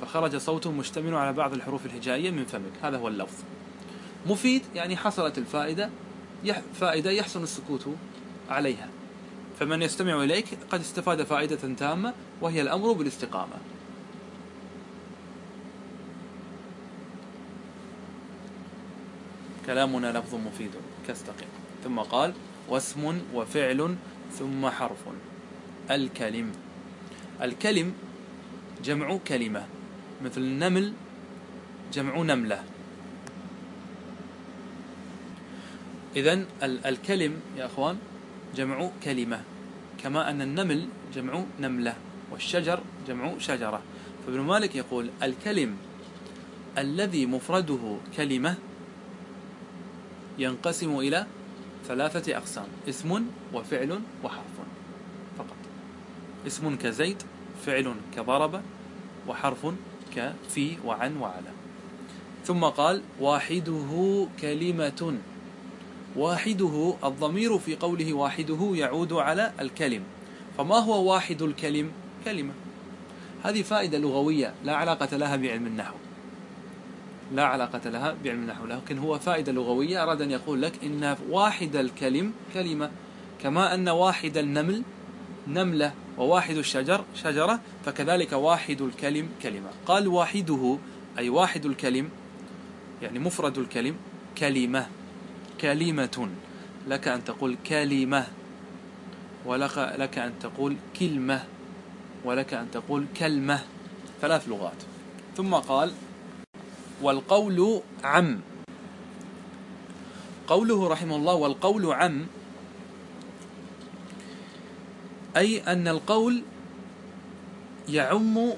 فخرج 0.01 0.37
صوت 0.37 0.67
مشتمل 0.67 1.15
على 1.15 1.33
بعض 1.33 1.53
الحروف 1.53 1.87
الهجائية 1.87 2.31
من 2.31 2.45
فمك. 2.45 2.73
هذا 2.83 2.97
هو 2.97 3.09
اللفظ. 3.09 3.39
مفيد 4.27 4.63
يعني 4.75 4.97
حصلت 4.97 5.39
الفائدة 5.39 5.91
فائدة 6.75 7.11
يحسن 7.11 7.43
السكوت 7.43 7.89
عليها. 8.49 8.89
فمن 9.61 9.83
يستمع 9.83 10.25
إليك 10.25 10.47
قد 10.71 10.81
استفاد 10.81 11.23
فائدة 11.23 11.75
تامة 11.79 12.15
وهي 12.41 12.61
الأمر 12.61 12.93
بالاستقامة. 12.93 13.57
كلامنا 19.67 20.19
لفظ 20.19 20.35
مفيد. 20.35 20.71
كاستقم 21.07 21.47
ثم 21.85 21.99
قال 21.99 22.33
واسم 22.69 23.21
وفعل 23.35 23.97
ثم 24.39 24.69
حرف. 24.69 25.03
الكلم. 25.91 26.53
الكلم 27.43 27.93
جمع 28.85 29.19
كلمة. 29.29 29.67
مثل 30.25 30.41
النمل 30.41 30.93
جمع 31.93 32.23
نملة. 32.23 32.65
إذن 36.17 36.47
الكلم 36.63 37.41
يا 37.57 37.67
أخوان 37.67 37.99
جمع 38.57 38.91
كلمة. 39.05 39.41
كما 40.03 40.31
أن 40.31 40.43
النمل 40.43 40.89
جمع 41.15 41.45
نملة 41.61 41.95
والشجر 42.33 42.81
جمع 43.09 43.39
شجرة. 43.39 43.83
فابن 44.27 44.41
مالك 44.41 44.77
يقول 44.77 45.11
الكلم 45.23 45.77
الذي 46.79 47.27
مفرده 47.27 47.97
كلمة 48.17 48.57
ينقسم 50.41 50.99
إلى 50.99 51.27
ثلاثة 51.89 52.37
أقسام 52.37 52.67
اسم 52.89 53.27
وفعل 53.55 54.01
وحرف 54.25 54.57
فقط. 55.39 55.57
اسم 56.47 56.77
كزيد 56.77 57.23
فعل 57.67 57.95
كضرب 58.17 58.61
وحرف 59.29 59.67
كفي 60.17 60.77
وعن 60.85 61.17
وعلى. 61.17 61.51
ثم 62.45 62.65
قال 62.65 63.03
واحدة 63.21 64.27
كلمة. 64.41 65.19
واحدة 66.17 66.95
الضمير 67.05 67.59
في 67.59 67.77
قوله 67.77 68.13
واحدة 68.13 68.71
يعود 68.75 69.13
على 69.13 69.53
الكلم. 69.61 70.03
فما 70.59 70.77
هو 70.77 71.13
واحد 71.13 71.43
الكلم؟ 71.43 71.91
كلمة. 72.25 72.53
هذه 73.43 73.63
فائدة 73.63 73.99
لغوية 73.99 74.55
لا 74.65 74.77
علاقة 74.77 75.17
لها 75.17 75.37
بعلم 75.37 75.67
النحو. 75.67 75.95
لا 77.33 77.45
علاقة 77.45 77.91
لها 77.91 78.17
بعلم 78.25 78.43
النحو 78.43 78.67
لكن 78.67 78.99
هو 78.99 79.19
فائدة 79.19 79.53
لغوية 79.53 80.03
أراد 80.03 80.23
أن 80.23 80.31
يقول 80.31 80.63
لك 80.63 80.73
إن 80.85 81.17
واحد 81.31 81.77
الكلم 81.77 82.33
كلمة 82.55 82.91
كما 83.43 83.75
أن 83.75 83.89
واحد 83.89 84.37
النمل 84.37 84.83
نملة 85.49 85.93
وواحد 86.19 86.57
الشجر 86.57 87.05
شجرة 87.15 87.61
فكذلك 87.85 88.33
واحد 88.33 88.81
الكلم 88.81 89.29
كلمة. 89.43 89.71
قال 89.87 90.09
واحدة 90.09 90.79
أي 91.19 91.29
واحد 91.29 91.67
الكلم 91.67 92.09
يعني 93.03 93.19
مفرد 93.19 93.59
الكلم 93.59 93.97
كلمة 94.39 94.87
كلمة. 95.61 96.29
لك 96.89 97.09
أن 97.09 97.25
تقول 97.25 97.57
كلمة 97.67 98.27
ولك 99.47 99.95
لك 99.99 100.19
أن 100.19 100.33
تقول 100.41 100.77
كلمة 101.01 101.45
ولك 102.25 102.55
أن 102.55 102.71
تقول 102.71 103.07
كلمة. 103.19 103.61
ثلاث 104.21 104.49
لغات. 104.49 104.83
ثم 105.37 105.55
قال 105.55 105.93
والقول 107.03 107.81
عم. 108.05 108.41
قوله 110.47 110.89
رحمه 110.89 111.17
الله 111.17 111.35
والقول 111.35 111.93
عم. 111.93 112.27
أي 115.37 115.61
أن 115.61 115.89
القول 115.89 116.43
يعم 117.89 118.53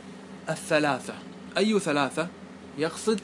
الثلاثة. 0.50 1.14
أي 1.58 1.80
ثلاثة؟ 1.80 2.28
يقصد 2.78 3.20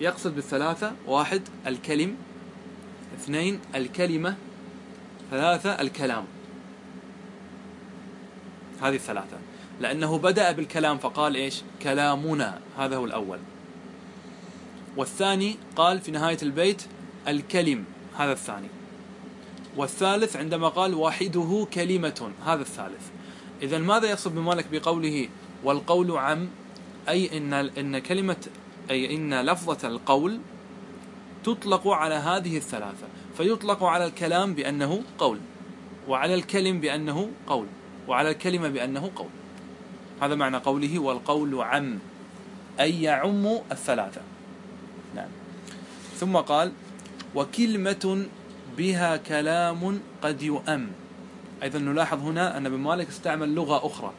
يقصد 0.00 0.34
بالثلاثة 0.34 0.92
واحد 1.06 1.42
الكلم 1.66 2.16
اثنين 3.14 3.60
الكلمة 3.74 4.36
ثلاثة 5.30 5.80
الكلام. 5.80 6.24
هذه 8.82 8.94
الثلاثة. 8.94 9.36
لأنه 9.80 10.18
بدأ 10.18 10.52
بالكلام 10.52 10.98
فقال 10.98 11.34
إيش؟ 11.34 11.62
كلامنا. 11.82 12.60
هذا 12.78 12.96
هو 12.96 13.04
الأول. 13.04 13.38
والثاني 14.96 15.56
قال 15.76 16.00
في 16.00 16.10
نهاية 16.10 16.38
البيت 16.42 16.82
الكلم 17.28 17.84
هذا 18.18 18.32
الثاني. 18.32 18.68
والثالث 19.76 20.36
عندما 20.36 20.68
قال 20.68 20.94
واحدة 20.94 21.66
كلمة 21.74 22.30
هذا 22.44 22.62
الثالث. 22.62 23.08
إذا 23.62 23.78
ماذا 23.78 24.10
يقصد 24.10 24.34
بمالك 24.34 24.66
بقوله 24.72 25.28
والقول 25.64 26.10
عم؟ 26.10 26.48
أي 27.08 27.38
إن 27.38 27.52
إن 27.52 27.98
كلمة 27.98 28.36
أي 28.90 29.14
إن 29.14 29.40
لفظة 29.40 29.88
القول 29.88 30.40
تطلق 31.44 31.88
على 31.88 32.14
هذه 32.14 32.56
الثلاثة. 32.56 33.06
فيطلق 33.36 33.84
على 33.84 34.06
الكلام 34.06 34.54
بأنه 34.54 35.02
قول 35.18 35.38
وعلى 36.08 36.34
الكلم 36.34 36.80
بأنه 36.80 37.30
قول 37.46 37.66
وعلى 38.08 38.30
الكلمة 38.30 38.68
بأنه 38.68 39.10
قول. 39.16 39.28
هذا 40.22 40.34
معنى 40.34 40.56
قوله 40.56 40.98
والقول 40.98 41.62
عم 41.62 41.98
أي 42.80 43.02
يعم 43.02 43.46
الثلاثة. 43.72 44.20
ثم 46.22 46.36
قال 46.36 46.72
وكلمة 47.34 48.26
بها 48.78 49.16
كلام 49.16 50.00
قد 50.22 50.42
يؤم. 50.42 50.88
أيضا 51.62 51.78
نلاحظ 51.78 52.18
هنا 52.20 52.56
أن 52.56 52.66
ابن 52.66 52.76
مالك 52.76 53.08
استعمل 53.08 53.54
لغة 53.54 53.86
أخرى. 53.86 54.12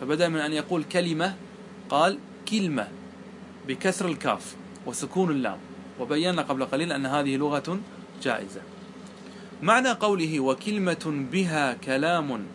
فبدأ 0.00 0.28
من 0.28 0.40
أن 0.40 0.52
يقول 0.52 0.84
كلمة 0.84 1.34
قال 1.88 2.18
كلمة 2.48 2.88
بكسر 3.68 4.08
الكاف 4.08 4.56
وسكون 4.86 5.30
اللام 5.30 5.58
وبينا 6.00 6.42
قبل 6.42 6.64
قليل 6.64 6.92
أن 6.92 7.06
هذه 7.06 7.36
لغة 7.36 7.80
جائزة. 8.22 8.60
معنى 9.62 9.90
قوله 9.90 10.40
وكلمة 10.40 11.26
بها 11.32 11.72
كلام 11.72 12.46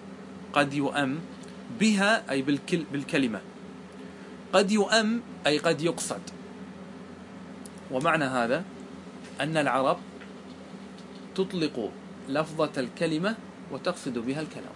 قد 0.54 0.74
يؤم 0.74 1.20
بها 1.80 2.32
أي 2.32 2.42
بالكل 2.42 2.84
بالكلمة. 2.92 3.42
قد 4.54 4.72
يؤم 4.72 5.22
أي 5.48 5.58
قد 5.58 5.82
يقصد. 5.82 6.22
ومعنى 7.92 8.26
هذا؟ 8.26 8.64
أن 9.44 9.58
العرب 9.58 9.98
تطلق 11.36 11.92
لفظة 12.30 12.72
الكلمة 12.78 13.36
وتقصد 13.72 14.18
بها 14.18 14.42
الكلام. 14.42 14.76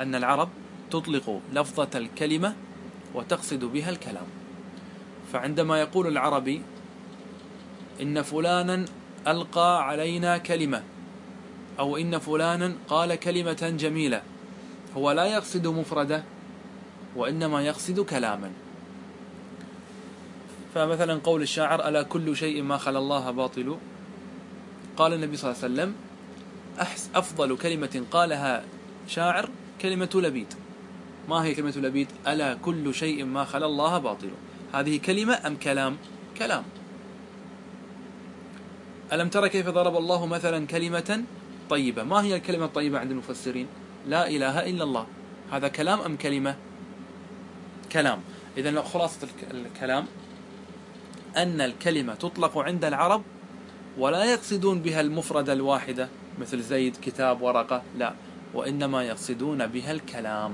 أن 0.00 0.14
العرب 0.14 0.48
تطلق 0.90 1.40
لفظة 1.52 1.98
الكلمة 1.98 2.54
وتقصد 3.14 3.64
بها 3.64 3.90
الكلام. 3.90 4.26
فعندما 5.32 5.80
يقول 5.80 6.06
العربي 6.06 6.62
إن 8.00 8.22
فلانا 8.22 8.84
ألقى 9.28 9.88
علينا 9.88 10.38
كلمة 10.38 10.82
أو 11.78 11.96
إن 11.96 12.18
فلانا 12.18 12.74
قال 12.88 13.14
كلمة 13.14 13.74
جميلة 13.78 14.22
هو 14.96 15.10
لا 15.10 15.24
يقصد 15.24 15.66
مفردة 15.66 16.22
وإنما 17.16 17.62
يقصد 17.62 18.00
كلاما. 18.00 18.50
فمثلا 20.74 21.14
قول 21.14 21.42
الشاعر 21.42 21.88
ألا 21.88 22.02
كل 22.02 22.36
شيء 22.36 22.62
ما 22.62 22.76
خلا 22.76 22.98
الله 22.98 23.30
باطل؟ 23.30 23.78
قال 24.96 25.12
النبي 25.12 25.36
صلى 25.36 25.50
الله 25.50 25.62
عليه 25.62 25.72
وسلم 25.72 25.94
أفضل 27.14 27.56
كلمة 27.56 28.04
قالها 28.10 28.64
شاعر 29.08 29.48
كلمة 29.82 30.10
لبيد. 30.14 30.54
ما 31.28 31.44
هي 31.44 31.54
كلمة 31.54 31.74
لبيد؟ 31.76 32.08
ألا 32.28 32.54
كل 32.54 32.94
شيء 32.94 33.24
ما 33.24 33.44
خلا 33.44 33.66
الله 33.66 33.98
باطل. 33.98 34.30
هذه 34.72 34.98
كلمة 34.98 35.46
أم 35.46 35.56
كلام؟ 35.56 35.96
كلام. 36.38 36.64
ألم 39.12 39.28
ترى 39.28 39.48
كيف 39.48 39.68
ضرب 39.68 39.96
الله 39.96 40.26
مثلا 40.26 40.66
كلمة 40.66 41.24
طيبة؟ 41.70 42.02
ما 42.02 42.22
هي 42.22 42.36
الكلمة 42.36 42.64
الطيبة 42.64 42.98
عند 42.98 43.10
المفسرين؟ 43.10 43.66
لا 44.08 44.28
إله 44.28 44.70
إلا 44.70 44.84
الله. 44.84 45.06
هذا 45.52 45.68
كلام 45.68 46.00
أم 46.00 46.16
كلمة؟ 46.16 46.56
كلام. 47.92 48.20
إذا 48.56 48.82
خلاصة 48.82 49.28
الكلام. 49.50 50.06
أن 51.36 51.60
الكلمة 51.60 52.14
تطلق 52.14 52.58
عند 52.58 52.84
العرب 52.84 53.22
ولا 53.98 54.24
يقصدون 54.24 54.82
بها 54.82 55.00
المفردة 55.00 55.52
الواحدة 55.52 56.08
مثل 56.40 56.62
زيد 56.62 56.96
كتاب 57.02 57.42
ورقة 57.42 57.82
لا 57.98 58.14
وإنما 58.54 59.02
يقصدون 59.02 59.66
بها 59.66 59.92
الكلام. 59.92 60.52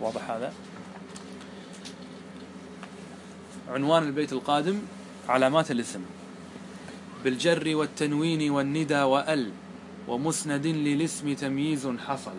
واضح 0.00 0.30
هذا؟ 0.30 0.52
عنوان 3.68 4.02
البيت 4.02 4.32
القادم 4.32 4.78
علامات 5.28 5.70
الاسم. 5.70 6.00
بالجر 7.24 7.76
والتنوين 7.76 8.50
والندى 8.50 9.02
وأل 9.02 9.50
ومسند 10.08 10.66
للاسم 10.66 11.34
تمييز 11.34 11.86
حصل. 11.86 12.34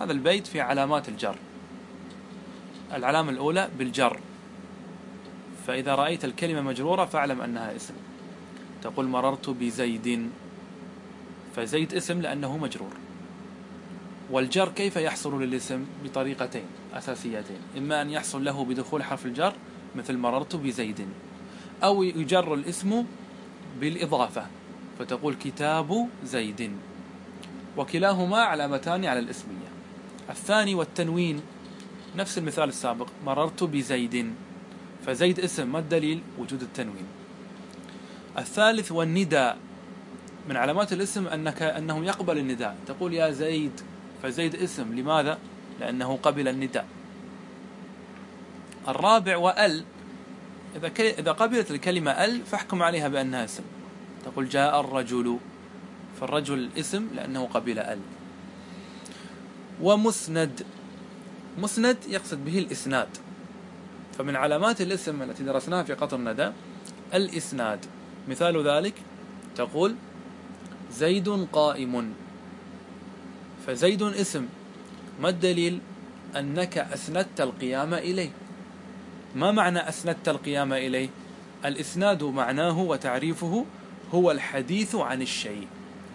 هذا 0.00 0.12
البيت 0.12 0.46
في 0.46 0.60
علامات 0.60 1.08
الجر. 1.08 1.36
العلامة 2.92 3.30
الأولى 3.30 3.68
بالجر. 3.78 4.20
فإذا 5.68 5.94
رأيت 5.94 6.24
الكلمة 6.24 6.60
مجرورة 6.60 7.04
فاعلم 7.04 7.40
أنها 7.40 7.76
اسم. 7.76 7.94
تقول 8.82 9.06
مررت 9.06 9.50
بزيد. 9.50 10.30
فزيد 11.56 11.94
اسم 11.94 12.20
لأنه 12.20 12.56
مجرور. 12.56 12.92
والجر 14.30 14.68
كيف 14.68 14.96
يحصل 14.96 15.42
للاسم؟ 15.42 15.84
بطريقتين 16.04 16.64
أساسيتين. 16.94 17.56
إما 17.78 18.02
أن 18.02 18.10
يحصل 18.10 18.44
له 18.44 18.64
بدخول 18.64 19.02
حرف 19.02 19.26
الجر 19.26 19.52
مثل 19.96 20.16
مررت 20.16 20.56
بزيد. 20.56 21.08
أو 21.84 22.02
يجر 22.02 22.54
الاسم 22.54 23.04
بالإضافة. 23.80 24.46
فتقول 24.98 25.34
كتاب 25.34 26.08
زيد. 26.24 26.72
وكلاهما 27.76 28.38
علامتان 28.38 29.04
على 29.04 29.18
الاسمية. 29.18 29.68
الثاني 30.30 30.74
والتنوين. 30.74 31.40
نفس 32.16 32.38
المثال 32.38 32.68
السابق. 32.68 33.08
مررت 33.26 33.64
بزيد. 33.64 34.34
فزيد 35.08 35.40
اسم 35.40 35.72
ما 35.72 35.78
الدليل؟ 35.78 36.22
وجود 36.38 36.62
التنوين. 36.62 37.06
الثالث 38.38 38.92
والنداء. 38.92 39.58
من 40.48 40.56
علامات 40.56 40.92
الاسم 40.92 41.26
أنك 41.26 41.62
أنه 41.62 42.06
يقبل 42.06 42.38
النداء. 42.38 42.76
تقول 42.86 43.14
يا 43.14 43.30
زيد 43.30 43.80
فزيد 44.22 44.54
اسم. 44.54 44.94
لماذا؟ 44.94 45.38
لأنه 45.80 46.18
قبل 46.22 46.48
النداء. 46.48 46.86
الرابع 48.88 49.36
وأل. 49.36 49.84
إذا 50.76 50.92
إذا 51.00 51.32
قبلت 51.32 51.70
الكلمة 51.70 52.10
أل 52.10 52.46
فاحكم 52.46 52.82
عليها 52.82 53.08
بأنها 53.08 53.44
اسم. 53.44 53.62
تقول 54.24 54.48
جاء 54.48 54.80
الرجل. 54.80 55.38
فالرجل 56.20 56.70
اسم 56.78 57.08
لأنه 57.14 57.46
قبل 57.46 57.78
أل. 57.78 58.00
ومسند. 59.82 60.62
مسند 61.58 61.96
يقصد 62.08 62.44
به 62.44 62.58
الإسناد. 62.58 63.08
فمن 64.18 64.36
علامات 64.36 64.80
الاسم 64.80 65.22
التي 65.22 65.42
درسناها 65.42 65.82
في 65.82 65.94
قطر 65.94 66.16
ندى 66.16 66.50
الإسناد. 67.14 67.86
مثال 68.28 68.68
ذلك 68.68 68.94
تقول 69.56 69.94
زيد 70.92 71.28
قائم. 71.52 72.14
فزيد 73.66 74.02
اسم 74.02 74.46
ما 75.20 75.28
الدليل؟ 75.28 75.80
أنك 76.36 76.78
أسندت 76.78 77.40
القيام 77.40 77.94
إليه. 77.94 78.30
ما 79.34 79.52
معنى 79.52 79.88
أسندت 79.88 80.28
القيام 80.28 80.72
إليه؟ 80.72 81.08
الإسناد 81.64 82.24
معناه 82.24 82.78
وتعريفه 82.78 83.64
هو 84.14 84.30
الحديث 84.30 84.94
عن 84.94 85.22
الشيء. 85.22 85.66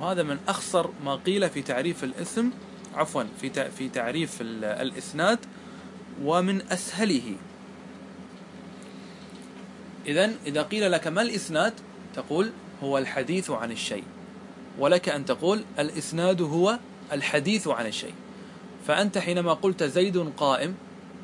وهذا 0.01 0.23
من 0.23 0.37
أخصر 0.47 0.89
ما 1.05 1.15
قيل 1.15 1.49
في 1.49 1.61
تعريف 1.61 2.03
الاسم 2.03 2.51
عفوا 2.95 3.23
في 3.41 3.71
في 3.71 3.89
تعريف 3.89 4.37
الإسناد 4.41 5.39
ومن 6.23 6.61
أسهله. 6.71 7.35
إذا 10.05 10.31
إذا 10.45 10.61
قيل 10.61 10.91
لك 10.91 11.07
ما 11.07 11.21
الإسناد 11.21 11.73
تقول 12.15 12.51
هو 12.83 12.97
الحديث 12.97 13.51
عن 13.51 13.71
الشيء. 13.71 14.03
ولك 14.79 15.09
أن 15.09 15.25
تقول 15.25 15.63
الإسناد 15.79 16.41
هو 16.41 16.79
الحديث 17.11 17.67
عن 17.67 17.85
الشيء. 17.85 18.13
فأنت 18.87 19.17
حينما 19.17 19.53
قلت 19.53 19.83
زيد 19.83 20.17
قائم 20.37 20.75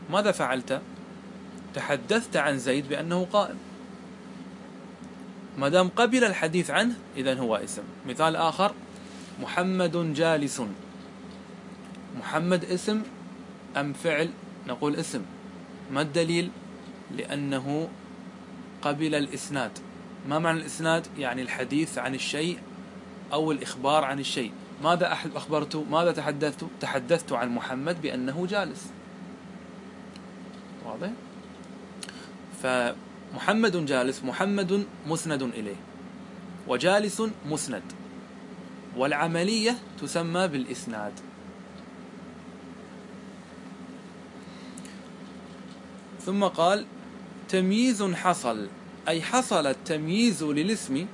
ماذا 0.09 0.31
فعلت؟ 0.31 0.81
تحدثت 1.75 2.37
عن 2.37 2.57
زيد 2.57 2.89
بأنه 2.89 3.27
قائم. 3.33 3.55
ما 5.57 5.69
دام 5.69 5.89
قبل 5.89 6.23
الحديث 6.23 6.69
عنه 6.69 6.95
إذا 7.17 7.33
هو 7.33 7.55
اسم. 7.55 7.83
مثال 8.07 8.35
آخر 8.35 8.71
محمد 9.41 10.13
جالس. 10.13 10.61
محمد 12.19 12.65
اسم 12.65 13.01
أم 13.77 13.93
فعل؟ 13.93 14.29
نقول 14.67 14.95
اسم. 14.95 15.21
ما 15.91 16.01
الدليل؟ 16.01 16.49
لأنه 17.17 17.89
قبل 18.81 19.15
الإسناد. 19.15 19.71
ما 20.29 20.39
معنى 20.39 20.59
الإسناد؟ 20.59 21.07
يعني 21.17 21.41
الحديث 21.41 21.97
عن 21.97 22.15
الشيء 22.15 22.59
أو 23.33 23.51
الإخبار 23.51 24.03
عن 24.03 24.19
الشيء. 24.19 24.51
ماذا 24.83 25.17
أخبرت 25.35 25.75
ماذا 25.75 26.11
تحدثت؟ 26.11 26.65
تحدثت 26.81 27.31
عن 27.31 27.49
محمد 27.49 28.01
بأنه 28.01 28.47
جالس. 28.49 28.89
واضح؟ 30.85 31.09
فمحمد 32.63 33.85
جالس 33.85 34.23
محمد 34.23 34.85
مسند 35.07 35.43
إليه 35.43 35.75
وجالس 36.67 37.23
مسند 37.49 37.83
والعملية 38.97 39.77
تسمى 40.01 40.47
بالإسناد. 40.47 41.13
ثم 46.25 46.43
قال 46.43 46.85
تمييز 47.49 48.03
حصل 48.03 48.67
أي 49.07 49.21
حصل 49.21 49.67
التمييز 49.67 50.43
للاسم 50.43 51.05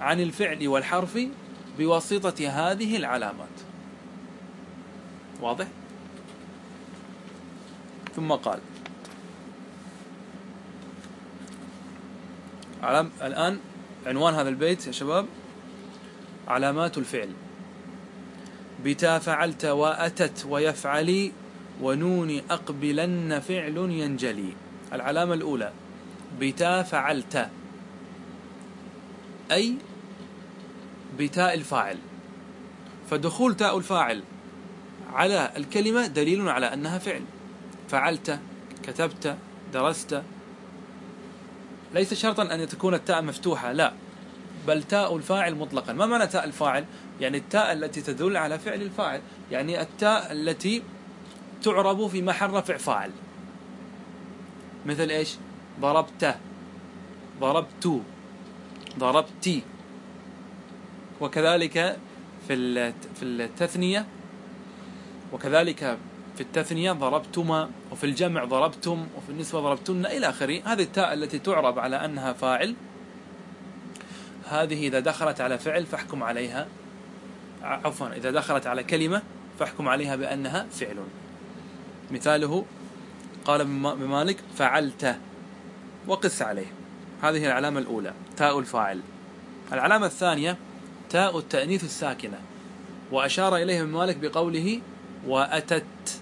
عن 0.00 0.20
الفعل 0.20 0.68
والحرف 0.68 1.18
بواسطة 1.78 2.48
هذه 2.48 2.96
العلامات. 2.96 3.56
واضح؟ 5.40 5.66
ثم 8.16 8.32
قال 8.32 8.60
علم 12.82 13.10
الآن 13.22 13.58
عنوان 14.06 14.34
هذا 14.34 14.48
البيت 14.48 14.86
يا 14.86 14.92
شباب 14.92 15.26
علامات 16.48 16.98
الفعل. 16.98 17.30
بتا 18.84 19.18
فعلت 19.18 19.64
وأتت 19.64 20.46
ويفعلي 20.48 21.32
ونون 21.82 22.40
أقبلن 22.50 23.40
فعل 23.40 23.76
ينجلي. 23.76 24.52
العلامة 24.92 25.34
الأولى. 25.34 25.72
بتا 26.40 26.82
فعلت. 26.82 27.48
أي 29.52 29.74
بتاء 31.18 31.54
الفاعل. 31.54 31.98
فدخول 33.10 33.56
تاء 33.56 33.78
الفاعل 33.78 34.22
على 35.12 35.50
الكلمة 35.56 36.06
دليل 36.06 36.48
على 36.48 36.66
أنها 36.66 36.98
فعل. 36.98 37.22
فعلت 37.88 38.38
كتبت 38.82 39.36
درست. 39.72 40.22
ليس 41.94 42.14
شرطا 42.14 42.42
أن 42.54 42.68
تكون 42.68 42.94
التاء 42.94 43.22
مفتوحة 43.22 43.72
لا. 43.72 43.92
بل 44.66 44.82
تاء 44.82 45.16
الفاعل 45.16 45.54
مطلقا. 45.54 45.92
ما 45.92 46.06
معنى 46.06 46.26
تاء 46.26 46.44
الفاعل؟ 46.44 46.84
يعني 47.20 47.38
التاء 47.38 47.72
التي 47.72 48.00
تدل 48.00 48.36
على 48.36 48.58
فعل 48.58 48.82
الفاعل. 48.82 49.20
يعني 49.50 49.80
التاء 49.80 50.32
التي 50.32 50.82
تعرب 51.62 52.06
في 52.06 52.22
محل 52.22 52.50
رفع 52.50 52.76
فاعل. 52.76 53.10
مثل 54.86 55.10
إيش؟ 55.10 55.36
ضربت. 55.80 56.36
ضربت. 57.40 58.02
ضربتي 58.98 59.62
وكذلك 61.20 61.98
في 62.48 62.92
في 62.92 63.22
التثنية 63.22 64.06
وكذلك 65.32 65.98
في 66.36 66.40
التثنية 66.40 66.92
ضربتما 66.92 67.70
وفي 67.92 68.04
الجمع 68.04 68.44
ضربتم 68.44 69.06
وفي 69.16 69.30
النسبة 69.30 69.60
ضربتن 69.60 70.06
إلى 70.06 70.28
آخره. 70.28 70.60
هذه 70.64 70.82
التاء 70.82 71.12
التي 71.12 71.38
تعرب 71.38 71.78
على 71.78 72.04
أنها 72.04 72.32
فاعل. 72.32 72.74
هذه 74.48 74.86
إذا 74.86 75.00
دخلت 75.00 75.40
على 75.40 75.58
فعل 75.58 75.86
فاحكم 75.86 76.22
عليها. 76.22 76.66
عفوا 77.62 78.16
إذا 78.16 78.30
دخلت 78.30 78.66
على 78.66 78.84
كلمة 78.84 79.22
فاحكم 79.58 79.88
عليها 79.88 80.16
بأنها 80.16 80.66
فعل. 80.72 80.96
مثاله 82.10 82.64
قال 83.50 83.64
بمالك 83.96 84.36
فعلت. 84.56 85.16
وقس 86.06 86.42
عليه. 86.42 86.66
هذه 87.22 87.46
العلامة 87.46 87.80
الأولى. 87.80 88.12
تاء 88.36 88.58
الفاعل. 88.58 89.00
العلامة 89.72 90.06
الثانية 90.06 90.56
تاء 91.10 91.38
التأنيث 91.38 91.84
الساكنة. 91.84 92.38
وأشار 93.12 93.56
إليه 93.56 93.82
ابن 93.82 93.90
مالك 93.90 94.16
بقوله 94.16 94.80
وأتت. 95.26 96.20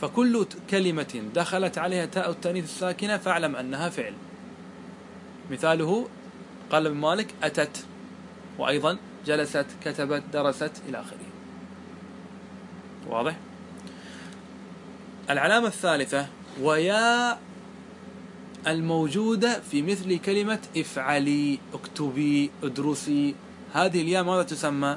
فكل 0.00 0.46
كلمة 0.70 1.22
دخلت 1.34 1.78
عليها 1.78 2.06
تاء 2.06 2.30
التأنيث 2.30 2.64
الساكنة 2.64 3.16
فاعلم 3.16 3.56
أنها 3.56 3.88
فعل. 3.88 4.14
مثاله 5.50 6.08
قال 6.70 6.86
ابن 6.86 6.96
مالك 6.96 7.34
أتت. 7.42 7.84
وأيضا 8.58 8.96
جلست 9.26 9.66
كتبت 9.84 10.22
درست 10.32 10.72
إلى 10.88 11.00
آخره. 11.00 11.18
واضح؟ 13.08 13.36
العلامة 15.30 15.66
الثالثة 15.66 16.26
ويا 16.62 17.38
الموجودة 18.66 19.60
في 19.60 19.82
مثل 19.82 20.18
كلمة 20.18 20.58
افعلي 20.76 21.58
اكتبي 21.74 22.50
ادرسي. 22.62 23.34
هذه 23.72 24.02
الياء 24.02 24.24
ماذا 24.24 24.42
تسمى؟ 24.42 24.96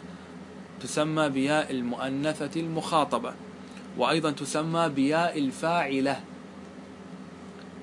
تسمى 0.81 1.29
بياء 1.29 1.71
المؤنثة 1.71 2.61
المخاطبة 2.61 3.33
وأيضا 3.97 4.31
تسمى 4.31 4.89
بياء 4.89 5.39
الفاعلة. 5.39 6.19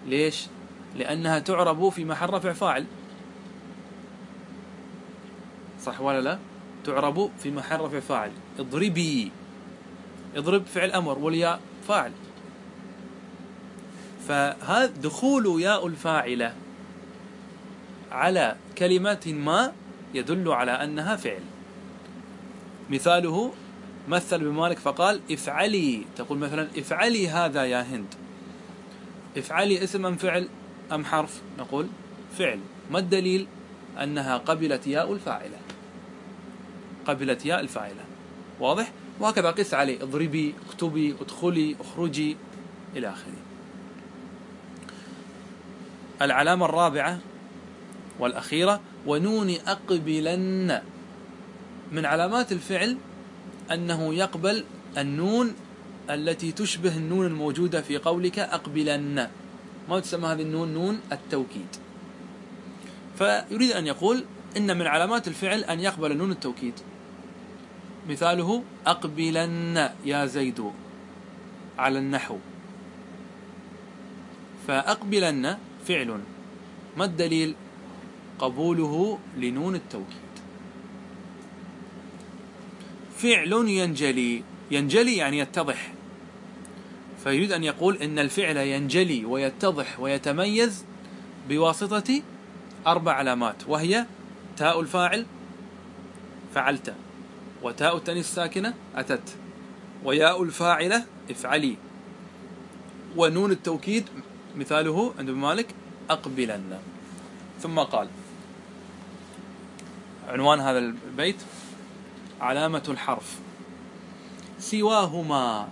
ليش؟ 0.07 0.47
لأنها 0.97 1.39
تعرب 1.39 1.89
في 1.89 2.05
محل 2.05 2.31
رفع 2.31 2.53
فاعل. 2.53 2.87
صح 5.83 6.01
ولا 6.01 6.21
لا؟ 6.21 6.39
تعرب 6.85 7.31
في 7.39 7.51
محل 7.51 7.81
رفع 7.81 8.01
فاعل. 8.01 8.31
اضربي. 8.59 9.31
اضرب 10.37 10.67
فعل 10.67 10.91
أمر 10.93 11.19
والياء 11.19 11.61
فاعل. 11.89 12.13
فهذا 14.29 14.87
دخول 14.87 15.63
ياء 15.63 15.87
الفاعلة 15.87 16.55
على 18.13 18.57
كلمة 18.79 19.23
ما 19.27 19.73
يدل 20.15 20.53
على 20.53 20.71
أنها 20.71 21.17
فعل. 21.17 21.43
مثاله 22.91 23.53
مثل 24.09 24.39
بمالك 24.39 24.79
فقال 24.79 25.21
افعلي 25.31 26.05
تقول 26.17 26.39
مثلا 26.39 26.69
افعلي 26.79 27.29
هذا 27.29 27.65
يا 27.65 27.83
هند. 27.83 28.15
افعلي 29.37 29.85
اسم 29.85 30.07
أم 30.07 30.17
فعل 30.17 30.49
أم 30.93 31.05
حرف؟ 31.05 31.43
نقول 31.59 31.87
فعل. 32.39 32.61
ما 32.91 32.99
الدليل؟ 32.99 33.47
أنها 34.03 34.37
قبلت 34.37 34.87
ياء 34.87 35.13
الفاعلة. 35.13 35.57
قبلت 37.07 37.47
ياء 37.47 37.61
الفاعلة. 37.61 38.05
واضح؟ 38.61 38.93
وهكذا 39.21 39.51
قس 39.51 39.75
عليه. 39.75 40.03
اضربي 40.03 40.55
اكتبي 40.69 41.15
ادخلي 41.21 41.77
اخرجي 41.81 42.37
إلى 42.97 43.09
آخره. 43.09 43.54
العلامة 46.25 46.65
الرابعة 46.67 47.19
والأخيرة 48.19 48.81
ونون 49.07 49.51
أقبلن. 49.67 50.83
من 51.93 52.07
علامات 52.07 52.53
الفعل 52.53 52.97
أنه 53.73 54.15
يقبل 54.15 54.65
النون 54.99 55.55
التي 56.11 56.53
تشبه 56.53 56.97
النون 56.97 57.27
الموجودة 57.27 57.83
في 57.83 57.99
قولك 57.99 58.39
أقبلن. 58.39 59.29
ما 59.89 60.01
تسمى 60.01 60.27
هذه 60.29 60.43
النون؟ 60.43 60.75
نون 60.75 61.01
التوكيد. 61.13 61.67
فيريد 63.19 63.71
أن 63.71 63.87
يقول 63.87 64.25
إن 64.57 64.79
من 64.79 64.87
علامات 64.87 65.29
الفعل 65.29 65.65
أن 65.65 65.81
يقبل 65.81 66.17
نون 66.17 66.31
التوكيد. 66.31 66.75
مثاله 68.09 68.63
أقبلن 68.87 69.91
يا 70.05 70.27
زيد 70.27 70.65
على 71.79 71.99
النحو. 71.99 72.39
فأقبلن 74.69 75.59
فعل. 75.89 76.21
ما 76.97 77.05
الدليل؟ 77.05 77.55
قبوله 78.39 79.19
لنون 79.37 79.75
التوكيد. 79.75 80.35
فعل 83.17 83.53
ينجلي. 83.53 84.43
ينجلي 84.71 85.17
يعني 85.17 85.39
يتضح. 85.39 85.93
فيريد 87.25 87.53
أن 87.53 87.65
يقول 87.65 87.97
إن 87.97 88.19
الفعل 88.19 88.57
ينجلي 88.57 89.25
ويتضح 89.25 90.01
ويتميز 90.01 90.85
بواسطة 91.49 92.23
أربع 92.87 93.13
علامات 93.13 93.57
وهي 93.69 94.07
تاء 94.57 94.81
الفاعل 94.81 95.27
فعلت 96.55 96.95
وتاء 97.63 97.97
التانيث 97.97 98.29
الساكنة 98.29 98.75
أتت 98.97 99.37
وياء 100.05 100.43
الفاعلة 100.43 101.05
افعلي 101.31 101.77
ونون 103.17 103.51
التوكيد 103.51 104.05
مثاله 104.57 105.15
عند 105.19 105.29
ابن 105.29 105.39
مالك 105.39 105.67
أقبلن. 106.11 106.79
ثم 107.61 107.79
قال 107.79 108.09
عنوان 110.29 110.61
هذا 110.61 110.79
البيت 110.79 111.37
علامة 112.41 112.83
الحرف. 112.89 113.39
سواهما 114.59 115.69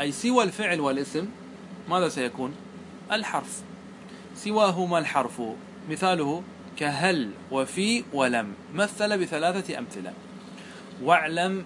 أي 0.00 0.12
سوى 0.12 0.44
الفعل 0.44 0.80
والاسم 0.80 1.28
ماذا 1.88 2.08
سيكون؟ 2.08 2.54
الحرف. 3.12 3.62
سواهما 4.34 4.98
الحرف 4.98 5.42
مثاله 5.90 6.42
كهل 6.76 7.30
وفي 7.50 8.04
ولم 8.12 8.54
مثل 8.74 9.18
بثلاثة 9.18 9.78
أمثلة. 9.78 10.12
واعلم 11.02 11.64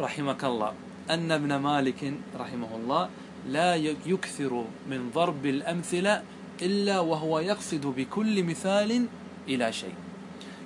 رحمك 0.00 0.44
الله 0.44 0.72
أن 1.10 1.32
ابن 1.32 1.56
مالك 1.56 2.14
رحمه 2.38 2.76
الله 2.76 3.08
لا 3.48 3.74
يكثر 4.06 4.64
من 4.90 5.10
ضرب 5.14 5.46
الأمثلة 5.46 6.22
إلا 6.62 7.00
وهو 7.00 7.38
يقصد 7.38 7.86
بكل 7.86 8.44
مثال 8.44 9.06
إلى 9.48 9.72
شيء. 9.72 9.94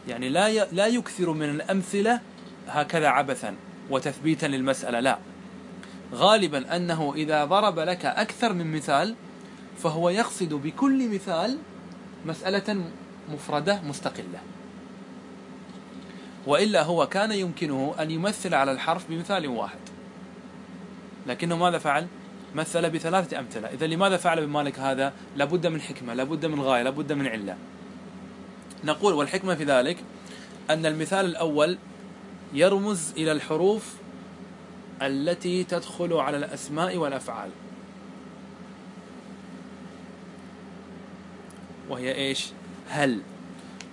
يعني 0.09 0.29
لا 0.29 0.65
لا 0.65 0.87
يكثر 0.87 1.33
من 1.33 1.51
الأمثلة 1.51 2.21
هكذا 2.69 3.09
عبثا 3.09 3.55
وتثبيتا 3.91 4.47
للمسألة 4.47 5.01
لا. 5.01 5.19
غالبا 6.15 6.77
أنه 6.77 7.13
إذا 7.17 7.45
ضرب 7.45 7.79
لك 7.79 8.07
أكثر 8.07 8.53
من 8.53 8.73
مثال 8.73 9.15
فهو 9.83 10.11
يقصد 10.11 10.55
بكل 10.55 11.09
مثال 11.09 11.59
مسألة 12.27 12.85
مفردة 13.33 13.81
مستقلة. 13.81 14.41
وإلا 16.47 16.83
هو 16.83 17.07
كان 17.07 17.33
يمكنه 17.33 17.95
أن 18.01 18.11
يمثل 18.11 18.55
على 18.55 18.73
الحرف 18.73 19.11
بمثال 19.11 19.47
واحد. 19.47 19.79
لكنه 21.27 21.57
ماذا 21.57 21.79
فعل؟ 21.79 22.07
مثل 22.55 22.91
بثلاثة 22.91 23.39
أمثلة. 23.39 23.69
إذا 23.69 23.87
لماذا 23.87 24.17
فعل 24.17 24.39
ابن 24.39 24.49
مالك 24.49 24.79
هذا؟ 24.79 25.13
لابد 25.37 25.67
من 25.67 25.81
حكمة 25.81 26.15
لابد 26.15 26.47
من 26.47 26.61
غاية 26.61 26.83
لابد 26.83 27.13
من 27.13 27.27
علة. 27.27 27.57
نقول 28.85 29.15
والحكمة 29.15 29.55
في 29.55 29.65
ذلك 29.65 29.97
أن 30.71 30.87
المثال 30.87 31.27
الأول 31.27 31.79
يرمز 32.53 33.13
إلى 33.17 33.33
الحروف 33.33 33.95
التي 35.03 35.65
تدخل 35.65 36.13
على 36.13 36.37
الأسماء 36.37 36.97
والأفعال. 36.97 37.51
وهي 41.89 42.15
إيش؟ 42.15 42.47
هل. 42.89 43.21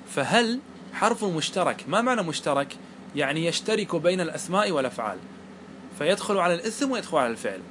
فهل 0.10 0.60
حرف 0.94 1.24
مشترك. 1.24 1.86
ما 1.88 2.02
معنى 2.02 2.22
مشترك؟ 2.22 2.78
يعني 3.16 3.46
يشترك 3.46 3.96
بين 3.96 4.22
الأسماء 4.22 4.72
والأفعال. 4.72 5.18
فيدخل 5.98 6.38
على 6.38 6.54
الاسم 6.54 6.92
ويدخل 6.92 7.18
على 7.18 7.32
الفعل. 7.32 7.62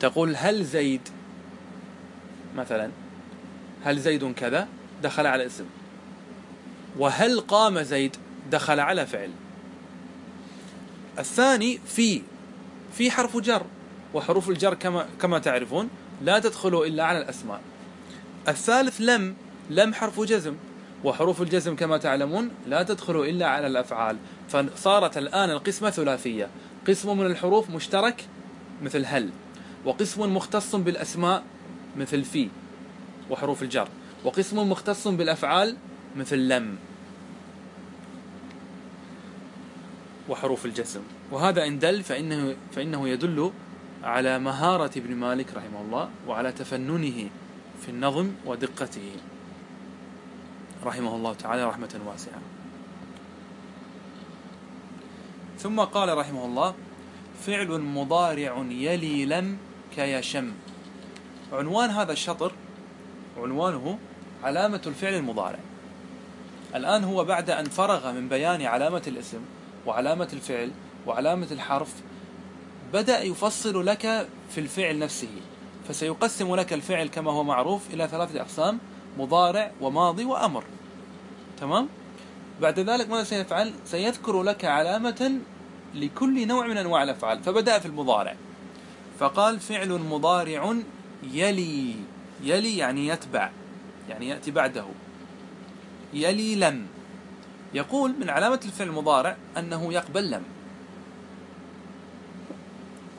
تقول 0.00 0.36
هل 0.36 0.64
زيد 0.64 1.00
مثلا 2.56 2.90
هل 3.84 3.98
زيد 3.98 4.32
كذا؟ 4.32 4.68
دخل 5.02 5.26
على 5.26 5.46
اسم. 5.46 5.64
وهل 6.98 7.40
قام 7.40 7.82
زيد؟ 7.82 8.16
دخل 8.50 8.80
على 8.80 9.06
فعل. 9.06 9.30
الثاني 11.18 11.78
في 11.86 12.22
في 12.92 13.10
حرف 13.10 13.36
جر. 13.36 13.62
وحروف 14.14 14.48
الجر 14.48 14.74
كما 14.74 15.06
كما 15.20 15.38
تعرفون 15.38 15.88
لا 16.22 16.38
تدخل 16.38 16.82
إلا 16.82 17.04
على 17.04 17.18
الأسماء. 17.18 17.60
الثالث 18.48 19.00
لم 19.00 19.36
لم 19.70 19.94
حرف 19.94 20.20
جزم. 20.20 20.54
وحروف 21.04 21.42
الجزم 21.42 21.76
كما 21.76 21.98
تعلمون 21.98 22.50
لا 22.66 22.82
تدخل 22.82 23.20
إلا 23.20 23.46
على 23.46 23.66
الأفعال. 23.66 24.16
فصارت 24.48 25.18
الآن 25.18 25.50
القسمة 25.50 25.90
ثلاثية. 25.90 26.48
قسم 26.88 27.18
من 27.18 27.26
الحروف 27.26 27.70
مشترك 27.70 28.24
مثل 28.82 29.04
هل. 29.06 29.30
وقسم 29.84 30.34
مختص 30.34 30.76
بالأسماء 30.76 31.44
مثل 31.96 32.24
في 32.24 32.48
وحروف 33.30 33.62
الجر. 33.62 33.88
وقسم 34.24 34.70
مختص 34.70 35.08
بالأفعال 35.08 35.76
مثل 36.16 36.48
لم 36.48 36.76
وحروف 40.28 40.66
الجزم 40.66 41.00
وهذا 41.30 41.66
إن 41.66 41.78
دل 41.78 42.02
فإنه, 42.02 42.56
فإنه 42.72 43.08
يدل 43.08 43.52
على 44.04 44.38
مهارة 44.38 44.90
ابن 44.96 45.14
مالك 45.14 45.54
رحمه 45.54 45.80
الله 45.80 46.10
وعلى 46.28 46.52
تفننه 46.52 47.28
في 47.80 47.88
النظم 47.88 48.30
ودقته. 48.46 49.10
رحمه 50.84 51.16
الله 51.16 51.34
تعالى 51.34 51.64
رحمة 51.64 52.00
واسعة. 52.06 52.40
ثم 55.58 55.80
قال 55.80 56.18
رحمه 56.18 56.44
الله 56.44 56.74
فعل 57.46 57.80
مضارع 57.80 58.64
يلي 58.70 59.24
لم 59.24 59.58
كيشم 59.98 60.52
عنوان 61.52 61.90
هذا 61.90 62.12
الشطر 62.12 62.52
عنوانه 63.42 63.98
علامة 64.44 64.80
الفعل 64.86 65.14
المضارع. 65.14 65.58
الآن 66.74 67.04
هو 67.04 67.24
بعد 67.24 67.50
أن 67.50 67.64
فرغ 67.64 68.12
من 68.12 68.28
بيان 68.28 68.62
علامة 68.62 69.02
الاسم 69.06 69.40
وعلامة 69.86 70.28
الفعل 70.32 70.70
وعلامة 71.06 71.46
الحرف 71.50 71.94
بدأ 72.92 73.22
يفصل 73.22 73.86
لك 73.86 74.28
في 74.50 74.58
الفعل 74.58 74.98
نفسه. 74.98 75.28
فسيقسم 75.88 76.54
لك 76.54 76.72
الفعل 76.72 77.06
كما 77.06 77.30
هو 77.32 77.44
معروف 77.44 77.94
إلى 77.94 78.08
ثلاثة 78.08 78.40
أقسام 78.40 78.78
مضارع 79.18 79.70
وماضي 79.80 80.24
وأمر. 80.24 80.64
تمام؟ 81.60 81.88
بعد 82.60 82.80
ذلك 82.80 83.10
ماذا 83.10 83.24
سيفعل؟ 83.24 83.72
سيذكر 83.84 84.42
لك 84.42 84.64
علامة 84.64 85.38
لكل 85.94 86.46
نوع 86.46 86.66
من 86.66 86.76
أنواع 86.76 87.02
الأفعال. 87.02 87.42
فبدأ 87.42 87.78
في 87.78 87.86
المضارع. 87.86 88.36
فقال 89.18 89.60
فعل 89.60 89.88
مضارع 89.88 90.74
يلي 91.32 91.94
يلي 92.42 92.76
يعني 92.76 93.06
يتبع 93.06 93.50
يعني 94.08 94.28
يأتي 94.28 94.50
بعده. 94.50 94.84
يلي 96.14 96.56
لم. 96.56 96.86
يقول 97.74 98.14
من 98.20 98.30
علامة 98.30 98.60
الفعل 98.64 98.88
المضارع 98.88 99.36
أنه 99.56 99.92
يقبل 99.92 100.30
لم. 100.30 100.42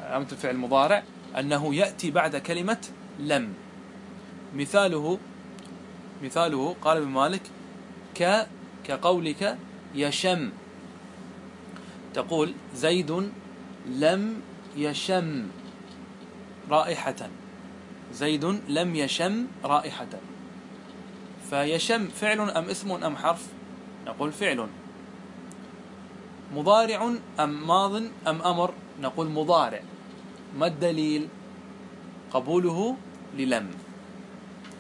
علامة 0.02 0.28
الفعل 0.32 0.56
المضارع 0.56 1.04
أنه 1.40 1.76
يأتي 1.76 2.12
بعد 2.12 2.36
كلمة 2.38 2.78
لم. 3.20 3.54
مثاله 4.56 5.20
مثاله 6.24 6.76
قال 6.82 6.98
ابن 6.98 7.08
مالك 7.08 7.42
ك 8.16 8.48
كقولك 8.84 9.58
يشم. 9.96 10.50
تقول 12.14 12.54
زيد 12.76 13.32
لم 13.88 14.42
يشم. 14.78 15.48
رائحة. 16.70 17.30
زيد 18.14 18.46
لم 18.68 18.96
يشم 18.96 19.48
رائحة. 19.64 20.08
فيشم 21.50 22.08
فعل 22.08 22.40
أم 22.50 22.70
اسم 22.70 22.92
أم 22.92 23.18
حرف؟ 23.18 23.48
نقول 24.06 24.32
فعل. 24.32 24.68
مضارع 26.56 27.14
أم 27.40 27.68
ماض 27.68 27.96
أم 28.28 28.42
أمر؟ 28.42 28.74
نقول 29.02 29.30
مضارع. 29.30 29.82
ما 30.58 30.68
الدليل؟ 30.68 31.28
قبوله 32.32 32.96
للم. 33.38 33.72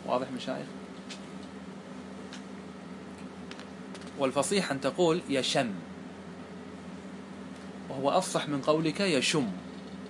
واضح 0.05 0.31
مشايخ؟ 0.31 0.67
والفصيح 4.19 4.71
أن 4.71 4.81
تقول 4.81 5.21
يشم. 5.29 5.71
وهو 7.89 8.09
أفصح 8.09 8.47
من 8.47 8.61
قولك 8.61 8.99
يشم. 8.99 9.47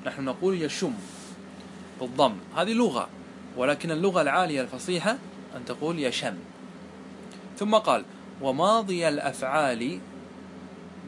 نحن 0.06 0.26
نقول 0.26 0.62
يشم. 0.62 0.94
بالضم 2.00 2.36
هذه 2.56 2.74
لغة 2.74 3.10
ولكن 3.58 3.92
اللغة 3.92 4.22
العالية 4.22 4.62
الفصيحة 4.62 5.18
أن 5.56 5.66
تقول 5.66 6.00
يشم. 6.00 6.38
ثم 7.58 7.76
قال 7.76 8.06
وماضي 8.42 9.08
الأفعال 9.08 10.00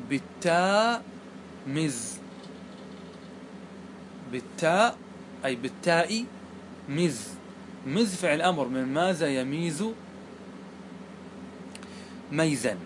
بالتاء 0.10 1.04
مز. 1.68 2.18
بالتاء 4.32 4.98
أي 5.46 5.56
بالتاء 5.56 6.26
مز. 6.90 7.28
مز 7.88 8.16
فعل 8.16 8.42
أمر 8.42 8.68
من 8.68 8.94
ماذا 8.94 9.28
يميز؟ 9.28 9.86
ميزا. 12.32 12.78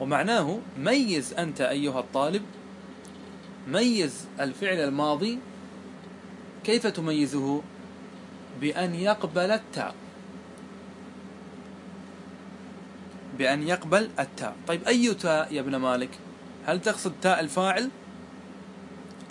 ومعناه 0.00 0.58
ميز 0.78 1.34
أنت 1.34 1.60
أيها 1.60 2.00
الطالب. 2.00 2.42
ميز 3.68 4.26
الفعل 4.40 4.78
الماضي 4.78 5.38
كيف 6.66 6.86
تميزه 6.86 7.62
بأن 8.60 8.94
يقبل 8.94 9.50
التاء؟ 9.50 9.94
بأن 13.38 13.68
يقبل 13.68 14.10
التاء. 14.18 14.56
طيب 14.66 14.84
أي 14.84 15.14
تاء 15.14 15.54
يا 15.54 15.60
ابن 15.60 15.76
مالك؟ 15.76 16.10
هل 16.66 16.80
تقصد 16.80 17.12
تاء 17.22 17.40
الفاعل 17.40 17.90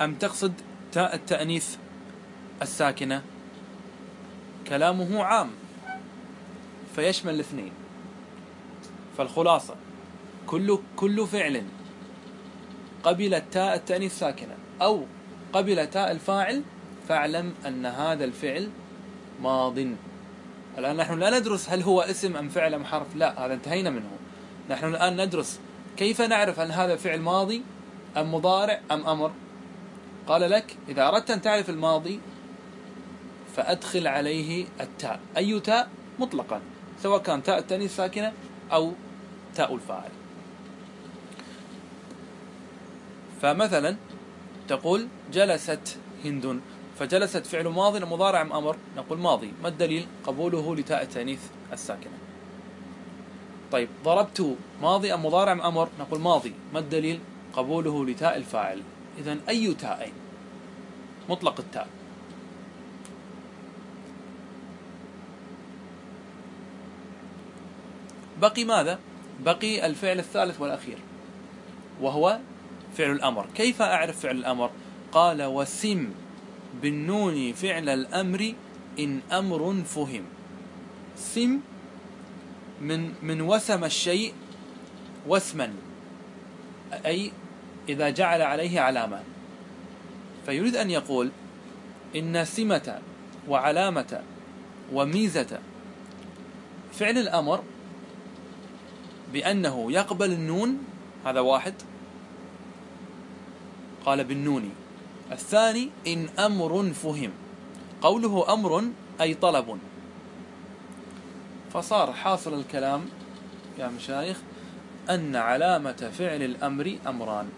أم 0.02 0.16
تقصد 0.16 0.54
تاء 0.92 1.16
التأنيث 1.16 1.76
الساكنة؟ 2.62 3.22
كلامه 4.68 5.24
عام 5.24 5.50
فيشمل 6.96 7.34
الاثنين. 7.34 7.72
فالخلاصة 9.18 9.76
كل 10.48 10.80
كل 10.96 11.28
فعل 11.28 11.64
قبل 13.04 13.42
تاء 13.52 13.76
التأنيث 13.76 14.20
ساكنة 14.20 14.56
أو 14.82 15.06
قبل 15.54 15.88
تاء 15.88 16.12
الفاعل 16.12 16.64
فاعلم 17.08 17.54
أن 17.68 17.86
هذا 17.86 18.26
الفعل 18.26 18.70
ماض. 19.42 19.78
الآن 20.78 20.98
نحن 20.98 21.20
لا 21.20 21.40
ندرس 21.40 21.70
هل 21.70 21.82
هو 21.82 22.02
اسم 22.02 22.38
أم 22.38 22.50
فعل 22.50 22.74
أم 22.74 22.86
حرف 22.86 23.16
لا 23.16 23.46
هذا 23.46 23.54
انتهينا 23.54 23.90
منه. 23.90 24.10
نحن 24.70 24.86
الآن 24.86 25.26
ندرس 25.26 25.60
كيف 25.98 26.22
نعرف 26.22 26.60
هل 26.60 26.72
هذا 26.72 26.96
فعل 26.96 27.20
ماضي 27.22 27.62
أم 28.18 28.34
مضارع 28.36 28.82
أم 28.92 29.08
أمر؟ 29.08 29.32
قال 30.28 30.50
لك 30.52 30.78
إذا 30.90 31.08
أردت 31.08 31.32
أن 31.32 31.42
تعرف 31.42 31.70
الماضي 31.70 32.20
فأدخل 33.56 34.08
عليه 34.08 34.66
التاء. 34.82 35.20
أي 35.38 35.60
تاء؟ 35.60 35.90
مطلقا 36.20 36.62
سواء 37.04 37.22
كان 37.22 37.44
تاء 37.44 37.60
التأنيث 37.60 37.96
ساكنة 37.96 38.34
أو 38.72 38.94
تاء 39.56 39.76
الفاعل. 39.76 40.12
فمثلا 43.42 43.96
تقول 44.68 45.08
جلست 45.34 45.98
هند. 46.26 46.62
فجلست 47.00 47.46
فعل 47.46 47.68
ماضي 47.68 48.00
مضارع 48.00 48.42
أم 48.42 48.54
أمر؟ 48.54 48.78
نقول 48.98 49.20
ماضي. 49.20 49.54
ما 49.64 49.68
الدليل؟ 49.68 50.08
قبوله 50.24 50.76
لتاء 50.76 51.04
التأنيث 51.04 51.40
الساكنة. 51.74 52.14
طيب 53.72 53.90
ضربت 54.04 54.58
ماضي 54.82 55.14
أم 55.14 55.26
مضارع 55.26 55.52
أم 55.52 55.62
أمر؟ 55.62 55.90
نقول 56.00 56.20
ماضي. 56.20 56.54
ما 56.74 56.80
الدليل؟ 56.80 57.20
قبوله 57.54 58.06
لتاء 58.06 58.38
الفاعل. 58.38 58.82
إذا 59.18 59.38
أي 59.50 59.74
تاءين؟ 59.74 60.14
مطلق 61.30 61.60
التاء. 61.60 61.88
بقي 68.42 68.64
ماذا؟ 68.66 69.00
بقي 69.40 69.86
الفعل 69.86 70.20
الثالث 70.20 70.62
والأخير. 70.62 70.98
وهو 72.02 72.40
فعل 72.98 73.12
الأمر. 73.12 73.48
كيف 73.56 73.82
أعرف 73.82 74.20
فعل 74.20 74.36
الأمر؟ 74.36 74.70
قال 75.12 75.44
وسم. 75.44 76.10
بالنون 76.82 77.54
فعل 77.54 77.90
الأمر 77.90 78.54
إن 79.00 79.20
أمر 79.32 79.84
فهم. 79.84 80.24
سم 81.18 81.60
من 82.82 83.14
من 83.24 83.42
وسم 83.42 83.84
الشيء 83.84 84.34
وسما 85.28 85.74
أي 87.06 87.32
إذا 87.90 88.10
جعل 88.10 88.42
عليه 88.42 88.80
علامة. 88.80 89.24
فيريد 90.46 90.76
أن 90.76 90.90
يقول 90.90 91.32
إن 92.16 92.46
سمة 92.46 93.00
وعلامة 93.48 94.22
وميزة. 94.94 95.60
فعل 96.94 97.18
الأمر 97.18 97.64
بأنه 99.34 99.92
يقبل 99.92 100.32
النون 100.32 100.78
هذا 101.26 101.40
واحد. 101.40 101.74
قال 104.06 104.24
بالنون. 104.24 104.85
الثاني 105.32 105.90
إن 106.08 106.30
أمر 106.40 106.94
فهم. 106.94 107.32
قوله 108.02 108.54
أمر 108.54 108.84
أي 109.22 109.34
طلب. 109.34 109.80
فصار 111.74 112.14
حاصل 112.14 112.60
الكلام 112.60 113.06
يا 113.80 113.88
مشايخ 113.88 114.38
أن 115.10 115.36
علامة 115.36 116.12
فعل 116.18 116.44
الأمر 116.44 116.98
أمران. 117.08 117.50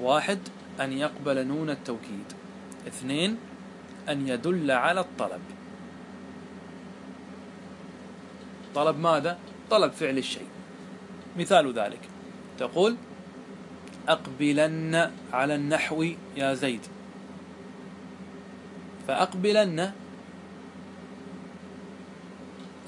واحد 0.00 0.38
أن 0.80 0.92
يقبل 0.92 1.46
نون 1.46 1.70
التوكيد. 1.70 2.32
اثنين 2.86 3.36
أن 4.08 4.28
يدل 4.28 4.70
على 4.70 5.00
الطلب. 5.00 5.40
طلب 8.74 8.98
ماذا؟ 8.98 9.38
طلب 9.70 9.92
فعل 9.92 10.18
الشيء. 10.18 10.46
مثال 11.38 11.72
ذلك. 11.72 12.00
تقول 12.58 12.96
أقبلن 14.08 15.10
على 15.32 15.54
النحو 15.54 16.06
يا 16.36 16.54
زيد. 16.54 16.80
فأقبلن. 19.08 19.92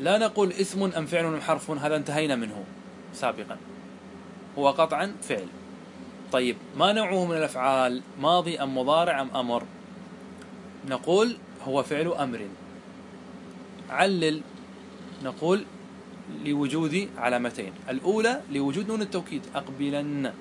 لا 0.00 0.18
نقول 0.18 0.52
اسم 0.52 0.82
أم 0.82 1.06
فعل 1.06 1.24
أم 1.24 1.40
حرف 1.40 1.70
هذا 1.70 1.96
انتهينا 1.96 2.36
منه 2.36 2.64
سابقا. 3.14 3.56
هو 4.58 4.70
قطعا 4.70 5.14
فعل. 5.22 5.46
طيب 6.32 6.56
ما 6.76 6.92
نوعه 6.92 7.24
من 7.24 7.36
الأفعال؟ 7.36 8.02
ماضي 8.20 8.62
أم 8.62 8.78
مضارع 8.78 9.20
أم 9.20 9.36
أمر؟ 9.36 9.62
نقول 10.88 11.36
هو 11.64 11.82
فعل 11.82 12.08
أمر. 12.08 12.40
علل. 13.90 14.40
نقول 15.24 15.64
لوجود 16.44 17.08
علامتين. 17.18 17.72
الأولى 17.90 18.40
لوجود 18.52 18.88
نون 18.88 19.02
التوكيد. 19.02 19.42
أقبلن. 19.54 20.32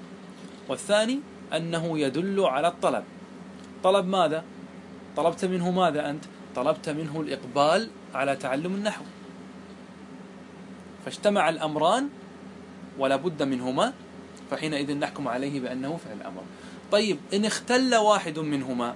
والثاني 0.67 1.19
أنه 1.55 1.99
يدل 1.99 2.39
على 2.39 2.67
الطلب 2.67 3.03
طلب 3.83 4.07
ماذا؟ 4.07 4.43
طلبت 5.17 5.45
منه 5.45 5.71
ماذا 5.71 6.09
أنت؟ 6.09 6.23
طلبت 6.55 6.89
منه 6.89 7.21
الإقبال 7.21 7.89
على 8.13 8.35
تعلم 8.35 8.75
النحو 8.75 9.03
فاجتمع 11.05 11.49
الأمران 11.49 12.09
ولا 12.97 13.15
بد 13.15 13.43
منهما 13.43 13.93
فحينئذ 14.51 14.97
نحكم 14.97 15.27
عليه 15.27 15.59
بأنه 15.59 15.99
فعل 16.05 16.21
أمر 16.21 16.41
طيب 16.91 17.17
إن 17.33 17.45
اختل 17.45 17.95
واحد 17.95 18.39
منهما 18.39 18.95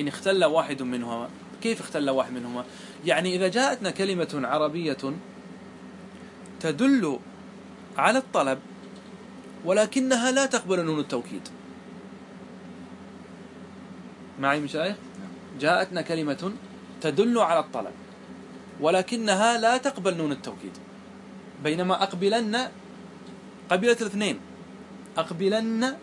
إن 0.00 0.08
اختل 0.08 0.44
واحد 0.44 0.82
منهما 0.82 1.28
كيف 1.62 1.80
اختل 1.80 2.10
واحد 2.10 2.32
منهما 2.32 2.64
يعني 3.06 3.36
إذا 3.36 3.48
جاءتنا 3.48 3.90
كلمة 3.90 4.40
عربية 4.44 4.96
تدل 6.60 7.18
على 7.96 8.18
الطلب 8.18 8.58
ولكنها 9.64 10.30
لا 10.30 10.46
تقبل 10.46 10.84
نون 10.84 11.00
التوكيد. 11.00 11.48
معي 14.40 14.60
مشايخ؟ 14.60 14.96
جاءتنا 15.60 16.02
كلمة 16.02 16.52
تدل 17.00 17.38
على 17.38 17.60
الطلب 17.60 17.92
ولكنها 18.80 19.58
لا 19.58 19.76
تقبل 19.76 20.16
نون 20.16 20.32
التوكيد. 20.32 20.72
بينما 21.64 22.02
أقبلن 22.02 22.68
قبلت 23.70 24.02
الاثنين 24.02 24.40
أقبلن 25.16 25.96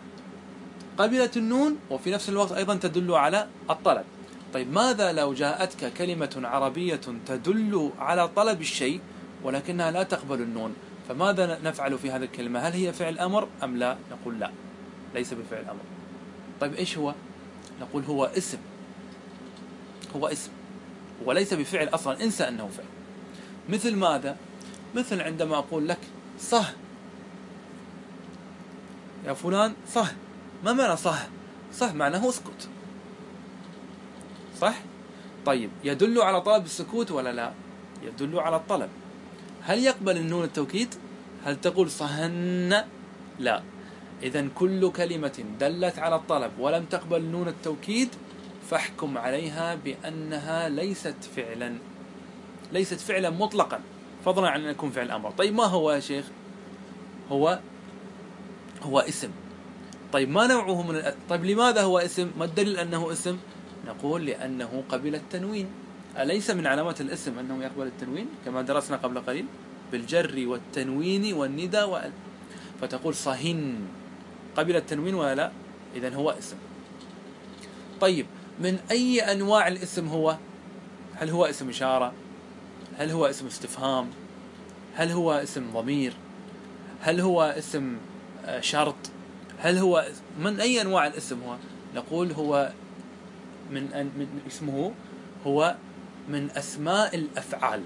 قبلت 0.98 1.36
النون 1.36 1.76
وفي 1.90 2.10
نفس 2.10 2.28
الوقت 2.28 2.52
أيضا 2.52 2.74
تدل 2.74 3.12
على 3.12 3.48
الطلب. 3.70 4.04
طيب 4.54 4.72
ماذا 4.72 5.12
لو 5.12 5.34
جاءتك 5.34 5.92
كلمة 5.92 6.40
عربية 6.44 7.00
تدل 7.26 7.90
على 7.98 8.28
طلب 8.28 8.60
الشيء 8.60 9.00
ولكنها 9.42 9.90
لا 9.90 10.02
تقبل 10.02 10.40
النون؟ 10.40 10.74
فماذا 11.08 11.58
نفعل 11.64 11.98
في 11.98 12.10
هذه 12.10 12.24
الكلمة؟ 12.24 12.60
هل 12.60 12.72
هي 12.72 12.92
فعل 12.92 13.18
أمر 13.18 13.48
أم 13.62 13.76
لا؟ 13.76 13.96
نقول 14.10 14.40
لا. 14.40 14.50
ليس 15.14 15.34
بفعل 15.34 15.64
أمر. 15.64 15.80
طيب 16.60 16.74
إيش 16.74 16.98
هو؟ 16.98 17.14
نقول 17.80 18.04
هو 18.04 18.24
اسم. 18.24 18.58
هو 20.16 20.26
اسم. 20.26 20.50
وليس 21.24 21.54
بفعل 21.54 21.88
أصلا. 21.88 22.24
انسى 22.24 22.48
أنه 22.48 22.68
فعل. 22.68 22.86
مثل 23.68 23.96
ماذا؟ 23.96 24.36
مثل 24.94 25.20
عندما 25.20 25.58
أقول 25.58 25.88
لك 25.88 25.98
صه. 26.38 26.64
يا 29.26 29.32
فلان 29.32 29.74
صه. 29.88 30.06
ما 30.64 30.72
معنى 30.72 30.96
صه؟ 30.96 31.28
صه 31.72 31.92
معناه 31.92 32.28
اسكت. 32.28 32.68
صح؟ 34.60 34.74
طيب 35.46 35.70
يدل 35.84 36.22
على 36.22 36.40
طلب 36.40 36.64
السكوت 36.64 37.10
ولا 37.10 37.32
لا؟ 37.32 37.52
يدل 38.02 38.38
على 38.38 38.56
الطلب. 38.56 38.88
هل 39.66 39.78
يقبل 39.84 40.16
النون 40.16 40.44
التوكيد؟ 40.44 40.94
هل 41.44 41.60
تقول 41.60 41.90
صهن؟ 41.90 42.84
لا. 43.38 43.62
إذا 44.22 44.48
كل 44.54 44.90
كلمة 44.92 45.44
دلت 45.60 45.98
على 45.98 46.16
الطلب 46.16 46.50
ولم 46.58 46.84
تقبل 46.84 47.22
نون 47.22 47.48
التوكيد 47.48 48.08
فاحكم 48.70 49.18
عليها 49.18 49.74
بأنها 49.74 50.68
ليست 50.68 51.16
فعلا. 51.36 51.74
ليست 52.72 53.00
فعلا 53.00 53.30
مطلقا. 53.30 53.80
فضلا 54.24 54.48
عن 54.48 54.64
أن 54.64 54.70
يكون 54.70 54.90
فعل 54.90 55.10
أمر. 55.10 55.30
طيب 55.30 55.54
ما 55.54 55.64
هو 55.64 55.92
يا 55.92 56.00
شيخ؟ 56.00 56.24
هو 57.30 57.58
هو 58.82 59.00
اسم. 59.00 59.30
طيب 60.12 60.30
ما 60.30 60.46
نوعه 60.46 60.82
من 60.82 61.02
طيب 61.28 61.44
لماذا 61.44 61.82
هو 61.82 61.98
اسم؟ 61.98 62.30
ما 62.38 62.44
الدليل 62.44 62.78
أنه 62.78 63.12
اسم؟ 63.12 63.38
نقول 63.86 64.26
لأنه 64.26 64.82
قبل 64.88 65.14
التنوين. 65.14 65.66
أليس 66.16 66.50
من 66.50 66.66
علامات 66.66 67.00
الاسم 67.00 67.38
أنه 67.38 67.64
يقبل 67.64 67.86
التنوين 67.86 68.26
كما 68.44 68.62
درسنا 68.62 68.96
قبل 68.96 69.20
قليل؟ 69.20 69.46
بالجر 69.92 70.46
والتنوين 70.46 71.34
والندى 71.34 71.82
وال 71.82 72.12
فتقول 72.80 73.14
صهن. 73.14 73.74
قبل 74.56 74.76
التنوين 74.76 75.14
ولا 75.14 75.34
لا؟ 75.34 75.52
إذا 75.96 76.14
هو 76.14 76.30
اسم 76.30 76.56
طيب 78.00 78.26
من 78.60 78.78
أي 78.90 79.20
أنواع 79.20 79.68
الاسم 79.68 80.08
هو؟ 80.08 80.36
هل 81.14 81.30
هو 81.30 81.44
اسم 81.44 81.68
إشارة؟ 81.68 82.12
هل 82.98 83.10
هو 83.10 83.26
اسم 83.26 83.46
استفهام؟ 83.46 84.10
هل 84.94 85.10
هو 85.10 85.32
اسم 85.32 85.70
ضمير؟ 85.74 86.12
هل 87.00 87.20
هو 87.20 87.42
اسم 87.42 87.96
آه، 88.44 88.60
شرط؟ 88.60 88.94
هل 89.58 89.78
هو 89.78 90.06
من 90.40 90.60
أي 90.60 90.80
أنواع 90.80 91.06
الاسم 91.06 91.42
هو؟ 91.42 91.56
نقول 91.94 92.32
هو 92.32 92.72
من, 93.70 93.82
من 94.16 94.40
اسمه 94.46 94.92
هو 95.46 95.74
من 96.28 96.50
أسماء 96.50 97.14
الأفعال. 97.14 97.82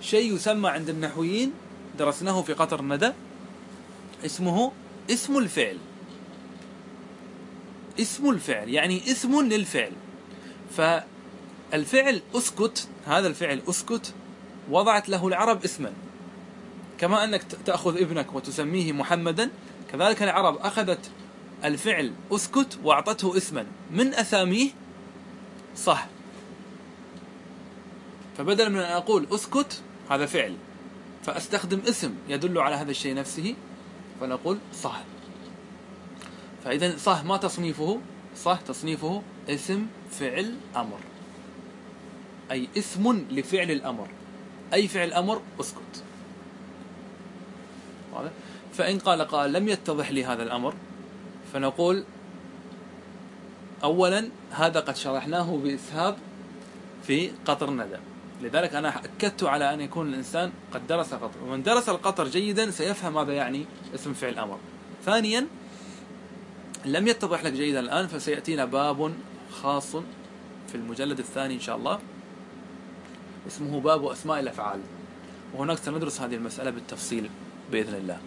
شيء 0.00 0.34
يسمى 0.34 0.68
عند 0.68 0.88
النحويين 0.88 1.52
درسناه 1.98 2.42
في 2.42 2.52
قطر 2.52 2.80
الندى 2.80 3.12
اسمه 4.24 4.72
اسم 5.10 5.38
الفعل. 5.38 5.78
اسم 8.00 8.30
الفعل 8.30 8.68
يعني 8.68 9.10
اسم 9.10 9.40
للفعل. 9.40 9.92
فالفعل 10.76 12.22
أسكت 12.34 12.88
هذا 13.06 13.26
الفعل 13.26 13.62
أسكت 13.68 14.14
وضعت 14.70 15.08
له 15.08 15.28
العرب 15.28 15.64
اسما. 15.64 15.92
كما 16.98 17.24
أنك 17.24 17.42
تأخذ 17.66 18.00
ابنك 18.00 18.34
وتسميه 18.34 18.92
محمدا 18.92 19.50
كذلك 19.92 20.22
العرب 20.22 20.56
أخذت 20.56 21.10
الفعل 21.64 22.12
أسكت 22.32 22.78
وأعطته 22.84 23.36
اسما. 23.36 23.66
من 23.90 24.14
أساميه؟ 24.14 24.70
صح. 25.76 26.06
فبدل 28.38 28.70
من 28.70 28.78
أن 28.78 28.92
أقول 28.92 29.26
أسكت 29.32 29.82
هذا 30.10 30.26
فعل. 30.26 30.56
فأستخدم 31.24 31.80
اسم 31.88 32.14
يدل 32.28 32.58
على 32.58 32.74
هذا 32.74 32.90
الشيء 32.90 33.14
نفسه 33.14 33.54
فنقول 34.20 34.58
صح. 34.74 35.02
فإذا 36.64 36.96
صح 36.96 37.24
ما 37.24 37.36
تصنيفه؟ 37.36 38.00
صح 38.36 38.60
تصنيفه 38.60 39.22
اسم 39.48 39.86
فعل 40.10 40.56
أمر. 40.76 40.98
أي 42.50 42.68
اسم 42.78 43.26
لفعل 43.30 43.70
الأمر. 43.70 44.08
أي 44.74 44.88
فعل 44.88 45.12
أمر؟ 45.12 45.40
أسكت. 45.60 46.04
فإن 48.74 48.98
قال 48.98 49.22
قال 49.22 49.52
لم 49.52 49.68
يتضح 49.68 50.10
لي 50.10 50.24
هذا 50.24 50.42
الأمر 50.42 50.74
فنقول 51.52 52.04
أولا 53.84 54.28
هذا 54.50 54.80
قد 54.80 54.96
شرحناه 54.96 55.56
بإسهاب 55.56 56.16
في 57.06 57.30
قطر 57.44 57.68
الندى. 57.68 57.96
لذلك 58.42 58.74
أنا 58.74 59.04
أكدت 59.04 59.44
على 59.44 59.74
أن 59.74 59.80
يكون 59.80 60.08
الإنسان 60.08 60.52
قد 60.74 60.86
درس 60.86 61.14
قطر. 61.14 61.38
ومن 61.46 61.62
درس 61.62 61.88
القطر 61.88 62.28
جيدا 62.28 62.70
سيفهم 62.70 63.14
ماذا 63.14 63.32
يعني 63.32 63.66
اسم 63.94 64.12
فعل 64.12 64.38
أمر. 64.38 64.58
ثانيا 65.04 65.46
لم 66.84 67.08
يتضح 67.08 67.44
لك 67.44 67.52
جيدا 67.52 67.80
الآن 67.80 68.06
فسيأتينا 68.06 68.64
باب 68.64 69.12
خاص 69.50 69.96
في 70.68 70.74
المجلد 70.74 71.18
الثاني 71.18 71.54
إن 71.54 71.60
شاء 71.60 71.76
الله. 71.76 71.98
اسمه 73.46 73.80
باب 73.80 74.06
أسماء 74.06 74.40
الأفعال. 74.40 74.80
وهناك 75.54 75.78
سندرس 75.78 76.20
هذه 76.20 76.34
المسألة 76.34 76.70
بالتفصيل 76.70 77.30
بإذن 77.72 77.94
الله. 77.94 78.18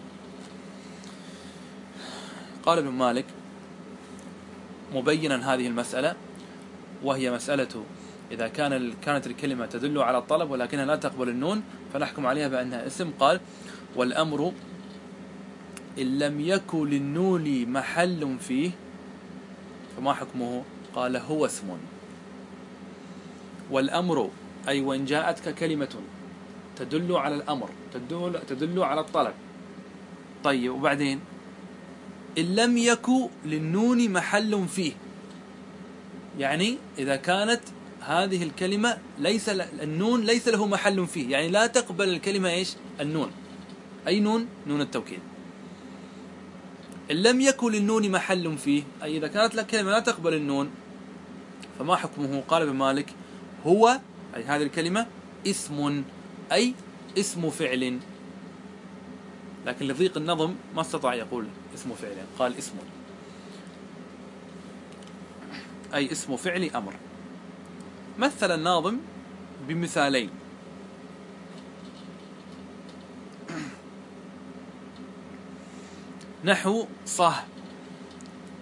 قال 2.66 2.78
ابن 2.78 2.88
مالك 2.88 3.24
مبينا 4.94 5.54
هذه 5.54 5.66
المسألة 5.66 6.14
وهي 7.04 7.30
مسألة 7.30 7.84
إذا 8.30 8.48
كان 8.48 8.92
كانت 9.02 9.26
الكلمة 9.26 9.66
تدل 9.66 9.98
على 9.98 10.18
الطلب 10.18 10.50
ولكنها 10.50 10.84
لا 10.84 10.96
تقبل 10.96 11.28
النون 11.28 11.62
فنحكم 11.92 12.26
عليها 12.26 12.48
بأنها 12.48 12.86
اسم 12.86 13.10
قال 13.20 13.40
والأمر 13.96 14.52
إن 15.98 16.18
لم 16.18 16.40
يكن 16.40 16.88
للنون 16.88 17.68
محل 17.68 18.36
فيه 18.40 18.70
فما 19.96 20.12
حكمه؟ 20.12 20.62
قال 20.94 21.16
هو 21.16 21.46
اسم. 21.46 21.78
والأمر 23.70 24.30
أي 24.68 24.80
وإن 24.80 25.04
جاءتك 25.04 25.54
كلمة 25.54 25.94
تدل 26.76 27.16
على 27.16 27.34
الأمر 27.34 27.68
تدل, 27.94 28.40
تدل 28.48 28.82
على 28.82 29.00
الطلب. 29.00 29.34
طيب 30.44 30.74
وبعدين؟ 30.74 31.20
إن 32.38 32.54
لم 32.54 32.78
يكن 32.78 33.28
للنون 33.44 34.10
محل 34.10 34.68
فيه. 34.68 34.92
يعني 36.38 36.78
إذا 36.98 37.16
كانت 37.16 37.60
هذه 38.00 38.42
الكلمة 38.42 38.98
ليس 39.18 39.48
النون 39.48 40.24
ليس 40.24 40.48
له 40.48 40.66
محل 40.66 41.06
فيه. 41.06 41.30
يعني 41.30 41.48
لا 41.48 41.66
تقبل 41.66 42.08
الكلمة 42.08 42.50
إيش؟ 42.50 42.74
النون. 43.00 43.30
أي 44.06 44.20
نون؟ 44.20 44.46
نون 44.66 44.80
التوكيد. 44.80 45.20
إن 47.10 47.16
لم 47.16 47.40
يكن 47.40 47.72
للنون 47.72 48.10
محل 48.10 48.58
فيه 48.58 48.82
أي 49.02 49.16
إذا 49.16 49.28
كانت 49.28 49.54
لك 49.54 49.66
كلمة 49.66 49.90
لا 49.90 50.00
تقبل 50.00 50.34
النون 50.34 50.70
فما 51.78 51.96
حكمه؟ 51.96 52.42
قال 52.48 52.62
ابن 52.62 52.72
مالك 52.72 53.14
هو 53.66 54.00
أي 54.36 54.44
هذه 54.44 54.62
الكلمة 54.62 55.06
اسم 55.46 56.02
أي 56.52 56.74
اسم 57.18 57.50
فعل. 57.50 57.98
لكن 59.66 59.88
لضيق 59.88 60.16
النظم 60.16 60.54
ما 60.74 60.80
استطاع 60.80 61.14
يقول 61.14 61.46
اسم 61.74 61.94
فعل 61.94 62.16
قال 62.38 62.58
اسم 62.58 62.74
أي 65.94 66.12
اسم 66.12 66.36
فعل 66.36 66.70
أمر. 66.74 66.94
مثل 68.18 68.54
الناظم 68.54 68.98
بمثالين. 69.68 70.30
نحو 76.44 76.86
صه. 77.06 77.34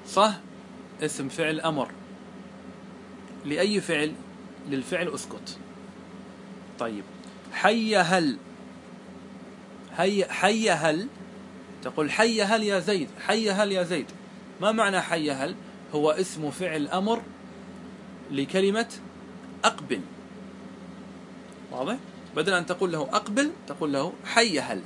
صه 0.07 0.41
اسم 1.03 1.29
فعل 1.29 1.61
أمر. 1.61 1.91
لأي 3.45 3.81
فعل؟ 3.81 4.13
للفعل 4.69 5.09
أسكت. 5.15 5.59
طيب. 6.79 7.05
حي 7.53 7.97
هل 7.97 8.39
حي, 9.97 10.25
حي 10.25 10.71
هل؟ 10.71 11.09
تقول 11.83 12.11
حي 12.11 12.43
هل 12.43 12.63
يا 12.63 12.81
زيد؟ 12.81 13.09
حي 13.27 13.51
هل 13.51 13.73
يا 13.73 13.83
زيد. 13.83 14.07
ما 14.61 14.73
معنى 14.73 15.01
حي 15.01 15.31
هل؟ 15.31 15.55
هو 15.95 16.11
اسم 16.11 16.51
فعل 16.51 16.89
أمر 16.89 17.23
لكلمة 18.31 18.89
أقبل. 19.65 20.01
واضح؟ 21.73 21.97
بدل 22.37 22.53
أن 22.53 22.67
تقول 22.67 22.93
له 22.93 23.03
أقبل 23.03 23.51
تقول 23.67 23.93
له 23.93 24.13
حي 24.25 24.61
هل. 24.61 24.83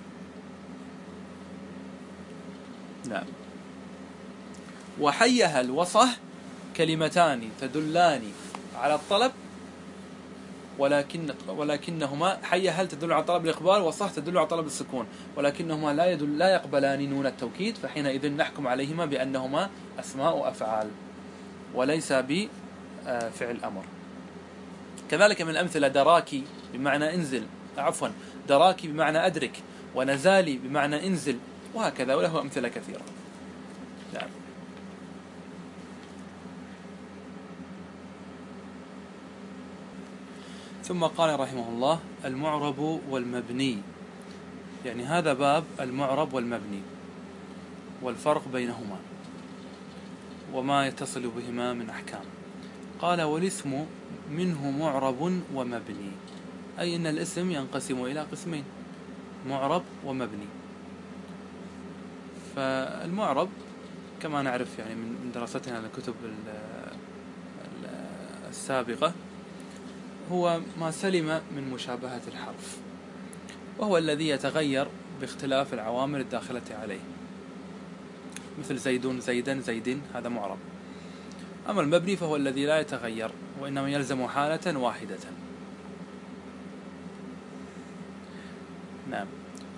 نعم. 3.09 3.25
وحي 5.01 5.45
هل 5.45 5.71
وصه 5.71 6.09
كلمتان 6.77 7.49
تدلان 7.61 8.23
على 8.77 8.95
الطلب 8.95 9.33
ولكن 10.81 11.35
ولكنهما 11.49 12.39
حي 12.43 12.69
هل 12.71 12.89
تدل 12.89 13.13
على 13.13 13.25
طلب 13.25 13.45
الإقبال؟ 13.45 13.83
وصح 13.83 14.11
تدل 14.11 14.39
على 14.39 14.47
طلب 14.47 14.67
السكون. 14.67 15.07
ولكنهما 15.37 15.93
لا 15.93 16.07
يدل 16.11 16.39
لا 16.39 16.49
يقبلان 16.49 17.11
نون 17.11 17.27
التوكيد 17.27 17.77
فحينئذ 17.77 18.33
نحكم 18.33 18.69
عليهما 18.69 19.05
بأنهما 19.07 19.71
أسماء 20.01 20.49
أفعال 20.49 20.89
وليس 21.75 22.13
بفعل 22.13 23.57
أمر 23.65 23.85
كذلك 25.11 25.43
من 25.43 25.51
الأمثلة 25.51 25.89
دراكي 25.89 26.45
بمعنى 26.73 27.15
انزل 27.15 27.43
عفوا 27.79 28.09
دراكي 28.49 28.89
بمعنى 28.89 29.27
أدرك 29.27 29.63
ونزالي 29.95 30.57
بمعنى 30.57 31.07
انزل 31.07 31.39
وهكذا 31.75 32.15
وله 32.15 32.41
أمثلة 32.41 32.69
كثيرة. 32.69 33.03
نعم. 34.15 34.29
ثم 40.85 41.05
قال 41.05 41.41
رحمه 41.41 41.69
الله 41.69 42.01
المعرب 42.25 43.01
والمبني. 43.11 43.79
يعني 44.85 45.05
هذا 45.05 45.33
باب 45.33 45.65
المعرب 45.81 46.35
والمبني. 46.35 46.83
والفرق 48.03 48.49
بينهما. 48.53 48.97
وما 50.53 50.87
يتصل 50.87 51.31
بهما 51.31 51.73
من 51.73 51.91
أحكام. 51.91 52.25
قال 53.01 53.23
والاسم 53.23 53.87
منه 54.31 54.71
معرب 54.71 55.41
ومبني. 55.55 56.11
أي 56.79 56.97
أن 56.97 57.07
الاسم 57.07 57.51
ينقسم 57.51 58.05
إلى 58.05 58.21
قسمين. 58.21 58.65
معرب 59.49 59.83
ومبني. 60.05 60.47
فالمعرب 62.57 63.49
كما 64.23 64.43
نعرف 64.43 64.79
يعني 64.79 64.95
من 64.95 65.31
دراستنا 65.35 65.79
للكتب 65.79 66.15
السابقة 68.51 69.13
هو 70.31 70.61
ما 70.81 70.91
سلم 70.91 71.41
من 71.57 71.71
مشابهة 71.71 72.21
الحرف 72.29 72.79
وهو 73.79 73.99
الذي 73.99 74.29
يتغير 74.29 74.89
باختلاف 75.21 75.75
العوامل 75.75 76.21
الداخلة 76.21 76.63
عليه. 76.83 77.01
مثل 78.59 78.77
زيد 78.77 79.19
زيدا 79.21 79.61
زيد 79.61 80.01
هذا 80.15 80.29
معرب. 80.29 80.59
أما 81.69 81.81
المبني 81.81 82.17
فهو 82.17 82.37
الذي 82.37 82.67
لا 82.67 82.81
يتغير 82.81 83.31
وإنما 83.61 83.91
يلزم 83.91 84.27
حالة 84.27 84.79
واحدة. 84.79 85.19
نعم. 89.11 89.27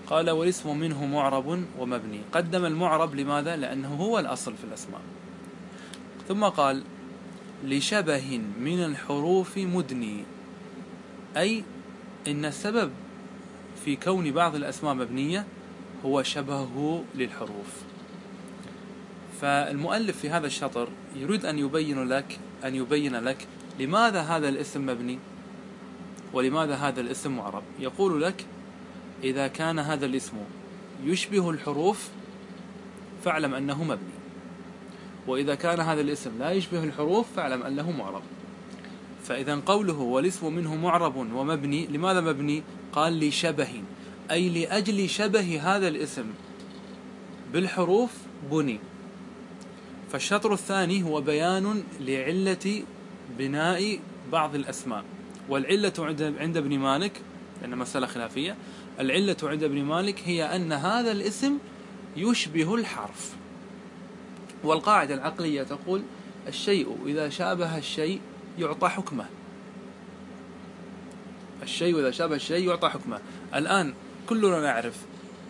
قال 0.07 0.31
والاسم 0.31 0.79
منه 0.79 1.07
معرب 1.07 1.65
ومبني. 1.79 2.21
قدم 2.33 2.65
المعرب 2.65 3.15
لماذا؟ 3.15 3.57
لأنه 3.57 3.95
هو 3.95 4.19
الأصل 4.19 4.55
في 4.57 4.65
الأسماء. 4.65 5.01
ثم 6.29 6.45
قال 6.45 6.83
لشبه 7.65 8.41
من 8.61 8.85
الحروف 8.85 9.59
مدني. 9.59 10.25
أي 11.37 11.65
إن 12.29 12.45
السبب 12.45 12.91
في 13.85 13.97
كون 13.97 14.31
بعض 14.31 14.55
الأسماء 14.55 14.95
مبنية 14.95 15.47
هو 16.05 16.23
شبهه 16.23 17.05
للحروف. 17.15 17.83
فالمؤلف 19.41 20.19
في 20.19 20.31
هذا 20.31 20.47
الشطر 20.47 20.89
يريد 21.17 21.47
أن 21.47 21.59
يبين 21.59 22.09
لك 22.09 22.39
أن 22.65 22.75
يبين 22.75 23.17
لك 23.17 23.47
لماذا 23.81 24.21
هذا 24.21 24.49
الاسم 24.49 24.87
مبني 24.87 25.19
ولماذا 26.33 26.75
هذا 26.75 27.01
الاسم 27.01 27.37
معرب. 27.37 27.63
يقول 27.81 28.23
لك 28.23 28.47
إذا 29.25 29.47
كان 29.49 29.79
هذا 29.79 30.07
الاسم 30.07 30.37
يشبه 31.05 31.51
الحروف 31.51 32.09
فاعلم 33.25 33.55
أنه 33.55 33.85
مبني 33.85 34.13
وإذا 35.27 35.55
كان 35.55 35.81
هذا 35.81 36.01
الاسم 36.01 36.31
لا 36.39 36.51
يشبه 36.51 36.85
الحروف 36.85 37.27
فاعلم 37.37 37.63
أنه 37.63 37.91
معرب. 37.91 38.23
فإذا 39.25 39.61
قوله 39.67 39.99
والإسم 39.99 40.55
منه 40.55 40.77
معرب 40.77 41.17
ومبني 41.17 41.87
لماذا 41.87 42.21
مبني؟ 42.21 42.63
قال 42.93 43.29
لشبه 43.29 43.83
أي 44.31 44.49
لأجل 44.49 45.09
شبه 45.09 45.61
هذا 45.63 45.89
الاسم. 45.89 46.25
بالحروف 47.53 48.11
بني. 48.51 48.79
فالشطر 50.13 50.53
الثاني 50.53 51.03
هو 51.03 51.21
بيان 51.21 51.83
لعلة 52.01 52.83
بناء 53.39 53.99
بعض 54.33 54.55
الأسماء. 54.55 55.05
والعلة 55.49 55.93
عند 55.99 56.35
عند 56.39 56.57
ابن 56.57 56.79
مالك 56.79 57.21
لأن 57.63 57.79
مسألة 57.79 58.07
خلافية 58.07 58.57
العلة 59.01 59.37
عند 59.43 59.63
ابن 59.63 59.83
مالك 59.85 60.23
هي 60.25 60.45
أن 60.57 60.73
هذا 60.73 61.13
الاسم 61.13 61.59
يشبه 62.17 62.75
الحرف. 62.75 63.33
والقاعدة 64.65 65.15
العقلية 65.15 65.63
تقول 65.63 66.03
الشيء 66.49 66.97
إذا 67.07 67.29
شابه 67.29 67.79
الشيء 67.79 68.21
يعطى 68.59 68.89
حكمه. 68.89 69.27
الشيء 71.63 71.99
إذا 72.01 72.11
شابه 72.11 72.35
الشيء 72.35 72.69
يعطى 72.69 72.89
حكمه. 72.89 73.21
الآن 73.55 73.95
كلنا 74.29 74.61
نعرف 74.61 74.97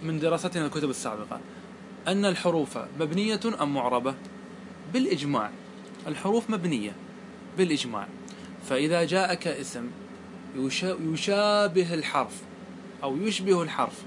من 0.03 0.19
دراستنا 0.19 0.67
الكتب 0.67 0.91
السابقة 0.91 1.41
أن 2.09 2.25
الحروف 2.25 2.79
مبنية 3.01 3.41
أم 3.61 3.75
معربة؟ 3.75 4.15
بالإجماع. 4.93 5.51
الحروف 6.07 6.51
مبنية 6.51 6.93
بالإجماع. 7.59 8.07
فإذا 8.69 9.05
جاءك 9.05 9.47
اسم 9.47 9.91
يشابه 11.13 11.95
الحرف 11.95 12.43
أو 13.03 13.17
يشبه 13.17 13.63
الحرف 13.63 14.03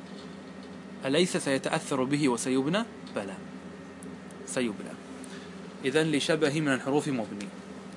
أليس 1.05 1.37
سيتأثر 1.37 2.03
به 2.03 2.29
وسيبنى؟ 2.29 2.83
بلى. 3.15 3.33
سيبنى. 4.45 4.95
إذا 5.85 6.03
لشبه 6.03 6.61
من 6.61 6.73
الحروف 6.73 7.07
مبني 7.07 7.47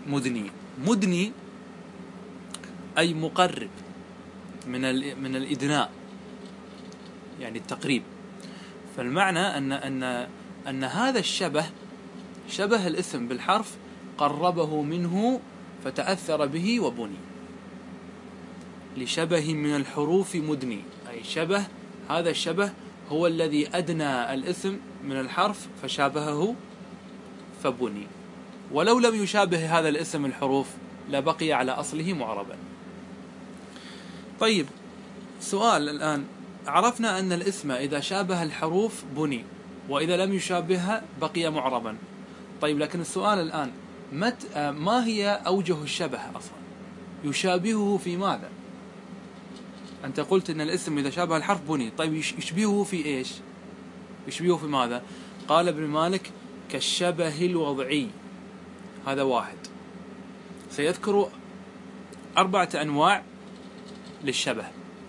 مدني 0.06 0.50
مدني 0.86 1.32
أي 2.98 3.14
مقرب 3.14 3.70
من 4.66 4.82
من 5.22 5.36
الإدناء 5.36 5.90
يعني 7.40 7.58
التقريب. 7.58 8.02
فالمعنى 8.96 9.38
أن 9.40 9.72
أن 9.72 10.28
أن 10.68 10.84
هذا 10.84 11.18
الشبه 11.18 11.64
شبه 12.48 12.86
الاسم 12.86 13.28
بالحرف 13.28 13.76
قربه 14.18 14.82
منه 14.82 15.40
فتأثر 15.84 16.46
به 16.46 16.80
وبني. 16.80 17.18
لشبه 18.96 19.54
من 19.54 19.76
الحروف 19.76 20.36
مدني 20.36 20.80
أي 21.10 21.24
شبه 21.24 21.64
هذا 22.10 22.30
الشبه 22.30 22.72
هو 23.10 23.26
الذي 23.26 23.68
أدنى 23.76 24.34
الاسم 24.34 24.78
من 25.04 25.20
الحرف 25.20 25.68
فشابهه 25.82 26.54
فبني. 27.62 28.06
ولو 28.72 28.98
لم 28.98 29.22
يشابه 29.22 29.78
هذا 29.78 29.88
الاسم 29.88 30.24
الحروف 30.24 30.66
لبقي 31.10 31.52
على 31.52 31.72
أصله 31.72 32.12
معربا. 32.12 32.56
طيب 34.40 34.66
سؤال 35.40 35.88
الآن. 35.88 36.24
عرفنا 36.66 37.18
أن 37.18 37.32
الاسم 37.32 37.70
إذا 37.70 38.00
شابه 38.00 38.42
الحروف 38.42 39.04
بني 39.16 39.44
وإذا 39.88 40.16
لم 40.16 40.34
يشابهها 40.34 41.02
بقي 41.20 41.50
معربا. 41.50 41.96
طيب 42.60 42.78
لكن 42.78 43.00
السؤال 43.00 43.38
الآن 43.38 43.70
مت 44.12 44.56
ما 44.56 45.06
هي 45.06 45.40
أوجه 45.46 45.82
الشبه 45.82 46.18
أصلا؟ 46.18 46.58
يشابهه 47.24 48.00
في 48.04 48.16
ماذا؟ 48.16 48.48
أنت 50.04 50.20
قلت 50.20 50.50
أن 50.50 50.60
الاسم 50.60 50.98
إذا 50.98 51.10
شابه 51.10 51.36
الحرف 51.36 51.60
بني. 51.68 51.90
طيب 51.98 52.14
يشبهه 52.14 52.84
في 52.84 53.06
إيش؟ 53.06 53.32
يشبهه 54.28 54.56
في 54.56 54.66
ماذا؟ 54.66 55.02
قال 55.48 55.68
ابن 55.68 55.82
مالك 55.82 56.30
كالشبه 56.70 57.44
الوضعي. 57.46 58.08
هذا 59.08 59.22
واحد. 59.22 59.56
سيذكر 60.70 61.28
أربعة 62.38 62.68
أنواع 62.74 63.22
للشبه. 64.24 64.64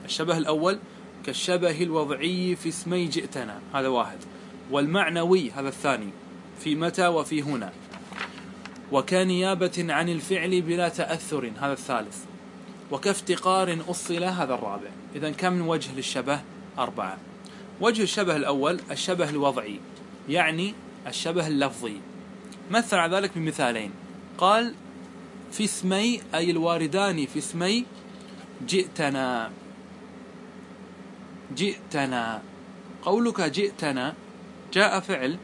الشبه 0.06 0.38
الأول 0.38 0.80
كالشبه 1.26 1.84
الوضعي 1.84 2.56
في 2.56 2.70
اسمي 2.70 3.06
جئتنا 3.06 3.60
هذا 3.74 3.88
واحد. 3.88 4.18
والمعنوي 4.72 5.52
هذا 5.52 5.68
الثاني 5.68 6.10
في 6.60 6.76
متى 6.76 7.08
وفي 7.08 7.42
هنا. 7.42 7.74
وكنيابة 8.92 9.86
عن 9.90 10.10
الفعل 10.10 10.62
بلا 10.62 10.90
تأثر 10.90 11.52
هذا 11.60 11.74
الثالث. 11.74 12.18
وكافتقار 12.92 13.78
أصل 13.90 14.24
هذا 14.24 14.54
الرابع. 14.54 14.90
إذا 15.16 15.32
كم 15.32 15.68
وجه 15.68 15.96
للشبه؟ 15.96 16.42
أربعة. 16.80 17.18
وجه 17.82 18.04
الشبه 18.04 18.36
الأول 18.36 18.80
الشبه 18.92 19.30
الوضعي 19.30 19.80
يعني 20.30 20.74
الشبه 21.08 21.48
اللفظي. 21.48 21.98
مثل 22.70 22.98
على 22.98 23.16
ذلك 23.16 23.38
بمثالين. 23.38 23.92
قال 24.38 24.74
في 25.52 25.64
اسمي 25.64 26.22
أي 26.36 26.52
الواردان 26.52 27.26
في 27.26 27.40
اسمي 27.40 27.86
جئتنا. 28.68 29.52
جئتنا. 31.56 32.42
قولك 33.02 33.42
جئتنا. 33.42 34.14
جاء 34.74 35.00
فعل 35.00 35.38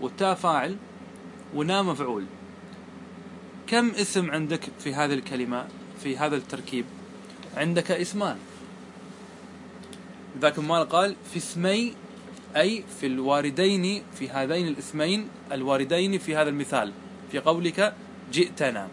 والتاء 0.00 0.34
فاعل 0.34 0.76
ونا 1.54 1.82
مفعول 1.82 2.24
كم 3.66 3.90
اسم 3.90 4.30
عندك 4.30 4.60
في 4.78 4.94
هذه 4.94 5.14
الكلمة 5.14 5.66
في 6.02 6.18
هذا 6.18 6.36
التركيب؟ 6.36 6.84
عندك 7.56 7.90
اسمان. 7.90 8.36
ذاك 10.38 10.58
المال 10.58 10.88
قال 10.88 11.16
في 11.32 11.36
اسمي 11.36 11.94
أي 12.56 12.84
في 13.00 13.06
الواردين 13.06 14.02
في 14.18 14.30
هذين 14.30 14.68
الاسمين 14.68 15.28
الواردين 15.52 16.18
في 16.18 16.36
هذا 16.36 16.48
المثال. 16.48 16.92
في 17.32 17.38
قولك 17.38 17.94
جئتنا. 18.32 18.88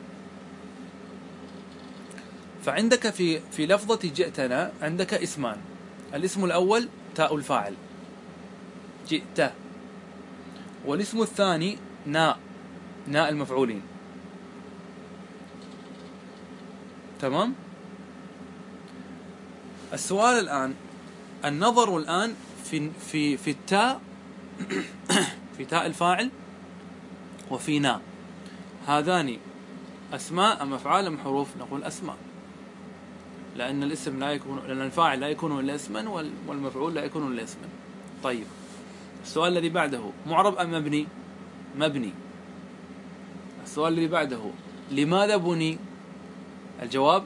فعندك 2.66 3.10
في 3.10 3.40
في 3.52 3.66
لفظة 3.66 4.00
جئتنا 4.16 4.72
عندك 4.82 5.14
اسمان. 5.14 5.58
الاسم 6.14 6.46
الأول 6.46 6.90
تاء 7.16 7.36
الفاعل. 7.36 7.74
جئت. 9.08 9.52
والاسم 10.86 11.22
الثاني 11.22 11.78
ناء 12.06 12.38
ناء 13.08 13.30
المفعولين. 13.30 13.82
تمام؟ 17.22 17.54
السؤال 19.94 20.40
الآن 20.40 20.74
النظر 21.46 21.98
الآن 21.98 22.34
في 22.64 22.90
في 23.00 23.38
في 23.38 23.52
التاء 23.52 24.02
في 25.58 25.66
تاء 25.66 25.86
الفاعل 25.86 26.30
وفي 27.52 27.80
ناء 27.80 28.02
هذان 28.88 29.38
أسماء 30.14 30.64
أم 30.64 30.74
أفعال 30.74 31.06
أم 31.08 31.18
حروف؟ 31.18 31.48
نقول 31.60 31.84
أسماء. 31.84 32.18
لأن 33.58 33.84
الاسم 33.84 34.20
لا 34.20 34.32
يكون 34.32 34.60
لأن 34.68 34.82
الفاعل 34.82 35.20
لا 35.20 35.28
يكون 35.28 35.60
إلا 35.60 35.76
اسما 35.76 36.10
والمفعول 36.48 36.94
لا 36.94 37.04
يكون 37.04 37.32
إلا 37.32 37.44
اسما. 37.44 37.68
طيب. 38.24 38.46
السؤال 39.24 39.54
الذي 39.54 39.70
بعده 39.70 40.02
معرب 40.28 40.58
أم 40.58 40.72
مبني؟ 40.72 41.08
مبني. 41.78 42.12
السؤال 43.64 43.94
الذي 43.94 44.08
بعده 44.08 44.42
لماذا 44.92 45.38
بني؟ 45.38 45.78
الجواب 46.82 47.26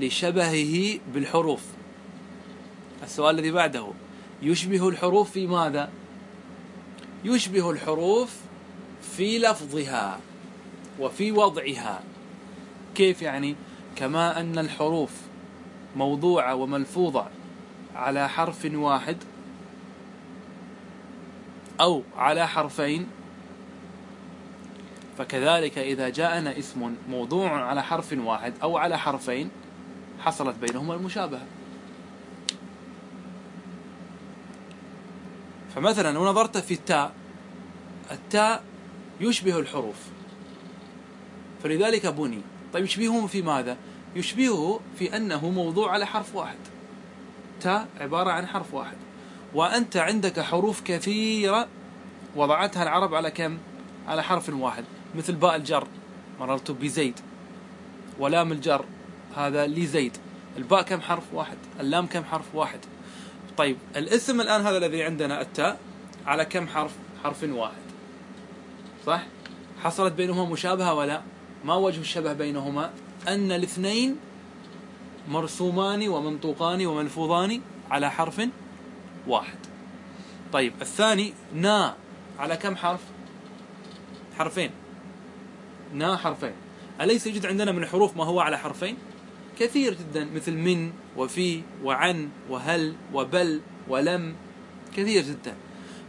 لشبهه 0.00 0.98
بالحروف. 1.14 1.62
السؤال 3.02 3.38
الذي 3.38 3.50
بعده 3.50 3.86
يشبه 4.42 4.88
الحروف 4.88 5.30
في 5.30 5.46
ماذا؟ 5.46 5.90
يشبه 7.24 7.70
الحروف 7.70 8.36
في 9.16 9.38
لفظها 9.38 10.20
وفي 11.00 11.32
وضعها. 11.32 12.02
كيف 12.94 13.22
يعني؟ 13.22 13.56
كما 13.96 14.40
أن 14.40 14.58
الحروف 14.58 15.10
موضوعة 15.96 16.54
وملفوظة 16.54 17.26
على 17.96 18.28
حرف 18.28 18.68
واحد 18.74 19.16
أو 21.80 22.02
على 22.16 22.48
حرفين 22.48 23.06
فكذلك 25.18 25.78
إذا 25.78 26.08
جاءنا 26.08 26.58
اسم 26.58 26.94
موضوع 27.10 27.62
على 27.62 27.82
حرف 27.82 28.12
واحد 28.12 28.54
أو 28.62 28.76
على 28.76 28.98
حرفين 28.98 29.50
حصلت 30.20 30.56
بينهما 30.56 30.94
المشابهة. 30.94 31.46
فمثلا 35.78 36.12
لو 36.12 36.24
نظرت 36.24 36.58
في 36.58 36.74
التاء. 36.74 37.12
التاء 38.10 38.62
يشبه 39.20 39.58
الحروف. 39.58 39.96
فلذلك 41.62 42.06
بني. 42.06 42.40
طيب 42.72 42.84
يشبهه 42.84 43.26
في 43.26 43.42
ماذا؟ 43.42 43.76
يشبهه 44.16 44.80
في 44.98 45.16
أنه 45.16 45.50
موضوع 45.50 45.92
على 45.92 46.06
حرف 46.06 46.34
واحد. 46.34 46.58
تاء 47.60 47.88
عبارة 48.00 48.30
عن 48.30 48.46
حرف 48.46 48.74
واحد. 48.74 48.96
وأنت 49.54 49.96
عندك 49.96 50.40
حروف 50.40 50.80
كثيرة 50.80 51.68
وضعتها 52.36 52.82
العرب 52.82 53.14
على 53.14 53.30
كم؟ 53.30 53.58
على 54.08 54.22
حرف 54.22 54.48
واحد. 54.48 54.84
مثل 55.14 55.34
باء 55.34 55.56
الجر. 55.56 55.86
مررت 56.40 56.70
بزيد. 56.70 57.20
ولام 58.18 58.52
الجر. 58.52 58.84
هذا 59.36 59.66
لزيد. 59.66 60.16
الباء 60.56 60.82
كم 60.82 61.00
حرف 61.00 61.24
واحد؟ 61.32 61.56
اللام 61.80 62.06
كم 62.06 62.24
حرف 62.24 62.54
واحد؟ 62.54 62.80
طيب 63.58 63.76
الاسم 63.96 64.40
الآن 64.40 64.60
هذا 64.60 64.78
الذي 64.78 65.02
عندنا 65.02 65.40
التاء 65.40 65.78
على 66.26 66.44
كم 66.44 66.68
حرف 66.68 66.92
حرف 67.24 67.42
واحد. 67.42 67.82
صح؟ 69.06 69.22
حصلت 69.82 70.12
بينهما 70.12 70.44
مشابهة 70.44 70.94
ولا؟ 70.94 71.22
ما 71.64 71.74
وجه 71.74 72.00
الشبه 72.00 72.32
بينهما؟ 72.32 72.90
أن 73.28 73.52
الاثنين 73.52 74.16
مرسومان 75.28 76.08
ومنطوقان 76.08 76.86
وملفوظان 76.86 77.60
على 77.90 78.10
حرف 78.10 78.48
واحد. 79.26 79.58
طيب 80.52 80.72
الثاني 80.80 81.34
نا 81.54 81.94
على 82.38 82.56
كم 82.56 82.76
حرف؟ 82.76 83.00
حرفين. 84.38 84.70
نا 85.94 86.16
حرفين. 86.16 86.52
أليس 87.00 87.26
يوجد 87.26 87.46
عندنا 87.46 87.72
من 87.72 87.82
الحروف 87.82 88.16
ما 88.16 88.24
هو 88.24 88.40
على 88.40 88.58
حرفين؟ 88.58 88.96
كثير 89.58 89.94
جدا 89.94 90.28
مثل 90.34 90.52
من 90.52 90.92
وفي 91.16 91.62
وعن 91.84 92.28
وهل 92.50 92.94
وبل 93.14 93.60
ولم 93.88 94.34
كثير 94.96 95.22
جدا. 95.22 95.54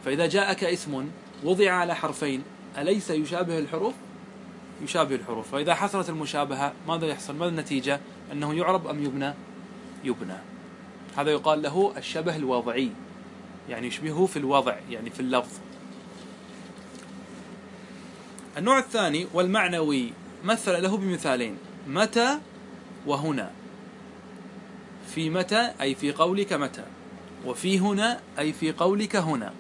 فإذا 0.06 0.28
جاءك 0.28 0.64
اسم 0.64 1.10
وضع 1.44 1.72
على 1.72 1.96
حرفين 1.96 2.44
أليس 2.78 3.10
يشابه 3.10 3.60
الحروف؟ 3.60 3.94
يشابه 4.84 5.16
الحروف. 5.16 5.52
فإذا 5.52 5.76
حصلت 5.76 6.10
المشابهة 6.10 6.74
ماذا 6.88 7.08
يحصل؟ 7.08 7.36
ما 7.36 7.48
النتيجة؟ 7.48 8.00
أنه 8.32 8.54
يعرب 8.54 8.88
أم 8.88 9.04
يبنى؟ 9.04 9.34
يبنى. 10.04 10.38
هذا 11.18 11.32
يقال 11.32 11.62
له 11.62 11.94
الشبه 11.98 12.36
الوضعي 12.36 12.90
يعني 13.70 13.88
يشبهه 13.88 14.26
في 14.26 14.38
الوضع 14.38 14.76
يعني 14.90 15.10
في 15.10 15.20
اللفظ. 15.20 15.52
النوع 18.58 18.80
الثاني 18.80 19.28
والمعنوي 19.34 20.14
مثل 20.44 20.84
له 20.84 20.98
بمثالين. 20.98 21.58
متى؟ 21.88 22.40
وهنا. 23.10 23.52
في 25.14 25.30
متى 25.30 25.72
أي 25.82 25.96
في 25.96 26.12
قولك 26.12 26.54
متى. 26.54 26.86
وفي 27.46 27.80
هنا 27.80 28.20
أي 28.40 28.54
في 28.54 28.72
قولك 28.72 29.16
هنا. 29.16 29.54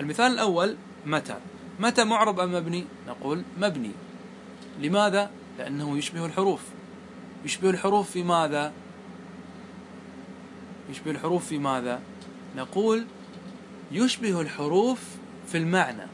المثال 0.00 0.32
الأول 0.32 0.76
متى. 1.06 1.36
متى 1.80 2.04
معرب 2.04 2.40
أم 2.40 2.52
مبني؟ 2.52 2.84
نقول 3.08 3.42
مبني. 3.58 3.90
لماذا؟ 4.80 5.30
لأنه 5.58 5.98
يشبه 5.98 6.26
الحروف. 6.26 6.60
يشبه 7.44 7.70
الحروف 7.70 8.10
في 8.10 8.22
ماذا؟ 8.22 8.72
يشبه 10.90 11.10
الحروف 11.10 11.46
في 11.46 11.58
ماذا؟ 11.58 12.00
نقول 12.56 13.06
يشبه 13.92 14.40
الحروف 14.40 15.00
في 15.48 15.58
المعنى. 15.58 16.06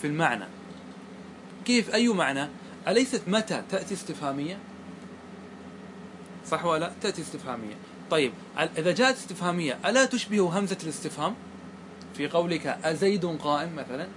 في 0.00 0.06
المعنى. 0.06 0.53
كيف؟ 1.64 1.94
أي 1.94 2.08
معنى؟ 2.08 2.48
أليست 2.88 3.22
متى 3.26 3.62
تأتي 3.70 3.94
استفهامية؟ 3.94 4.58
صح 6.46 6.64
ولا 6.64 6.92
تأتي 7.02 7.22
استفهامية. 7.22 7.74
طيب 8.10 8.32
إذا 8.78 8.92
جاءت 8.92 9.16
استفهامية 9.16 9.78
ألا 9.86 10.04
تشبه 10.04 10.58
همزة 10.58 10.78
الاستفهام؟ 10.82 11.34
في 12.16 12.28
قولك 12.28 12.66
أزيد 12.66 13.24
قائم 13.24 13.76
مثلا. 13.76 14.08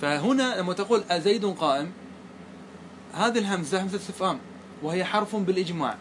فهنا 0.00 0.60
لما 0.60 0.72
تقول 0.72 1.02
أزيد 1.10 1.44
قائم 1.44 1.92
هذه 3.14 3.38
الهمزة 3.38 3.82
همزة 3.82 3.96
استفهام 3.96 4.38
وهي 4.82 5.04
حرف 5.04 5.36
بالإجماع. 5.36 5.96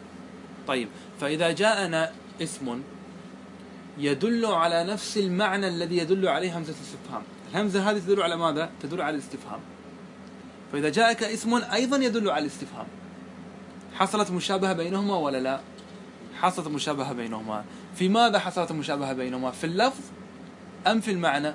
طيب 0.67 0.87
فإذا 1.21 1.51
جاءنا 1.51 2.11
اسم 2.41 2.81
يدل 3.97 4.45
على 4.45 4.83
نفس 4.83 5.17
المعنى 5.17 5.67
الذي 5.67 5.97
يدل 5.97 6.27
عليه 6.27 6.57
همزة 6.57 6.73
الاستفهام. 6.73 7.23
الهمزة 7.51 7.91
هذه 7.91 7.99
تدل 7.99 8.21
على 8.21 8.35
ماذا؟ 8.37 8.69
تدل 8.81 9.01
على 9.01 9.15
الاستفهام. 9.15 9.59
فإذا 10.71 10.89
جاءك 10.89 11.23
اسم 11.23 11.53
أيضا 11.53 11.97
يدل 11.97 12.29
على 12.29 12.41
الاستفهام 12.41 12.87
حصلت 13.93 14.31
مشابهة 14.31 14.73
بينهما 14.73 15.15
ولا 15.15 15.37
لا؟ 15.37 15.59
حصلت 16.41 16.67
مشابهة 16.67 17.13
بينهما 17.13 17.65
في 17.95 18.09
ماذا 18.09 18.39
حصلت 18.39 18.71
مشابهة 18.71 19.13
بينهما؟ 19.13 19.51
في 19.51 19.63
اللفظ 19.63 20.01
أم 20.87 21.01
في 21.01 21.11
المعنى؟ 21.11 21.53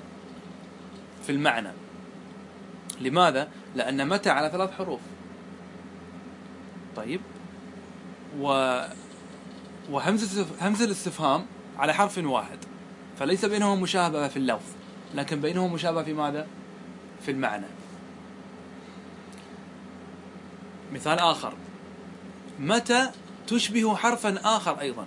في 1.25 1.31
المعنى 1.31 1.69
لماذا؟ 3.01 3.47
لأن 3.75 4.07
متى 4.07 4.29
على 4.29 4.49
ثلاث 4.49 4.71
حروف 4.71 4.99
طيب 6.95 7.21
و 8.39 8.79
وهمزة 9.89 10.45
همزة 10.61 10.85
الاستفهام 10.85 11.45
على 11.77 11.93
حرف 11.93 12.17
واحد 12.17 12.57
فليس 13.19 13.45
بينهما 13.45 13.75
مشابهة 13.75 14.27
في 14.27 14.37
اللفظ 14.37 14.69
لكن 15.15 15.41
بينهما 15.41 15.73
مشابهة 15.73 16.03
في 16.03 16.13
ماذا؟ 16.13 16.47
في 17.25 17.31
المعنى 17.31 17.65
مثال 20.93 21.19
آخر 21.19 21.53
متى 22.59 23.09
تشبه 23.47 23.95
حرفا 23.95 24.39
آخر 24.43 24.81
أيضا 24.81 25.05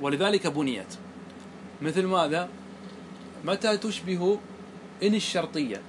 ولذلك 0.00 0.46
بنيت 0.46 0.94
مثل 1.82 2.06
ماذا؟ 2.06 2.48
متى 3.44 3.76
تشبه 3.76 4.38
إن 5.02 5.14
الشرطية 5.14 5.82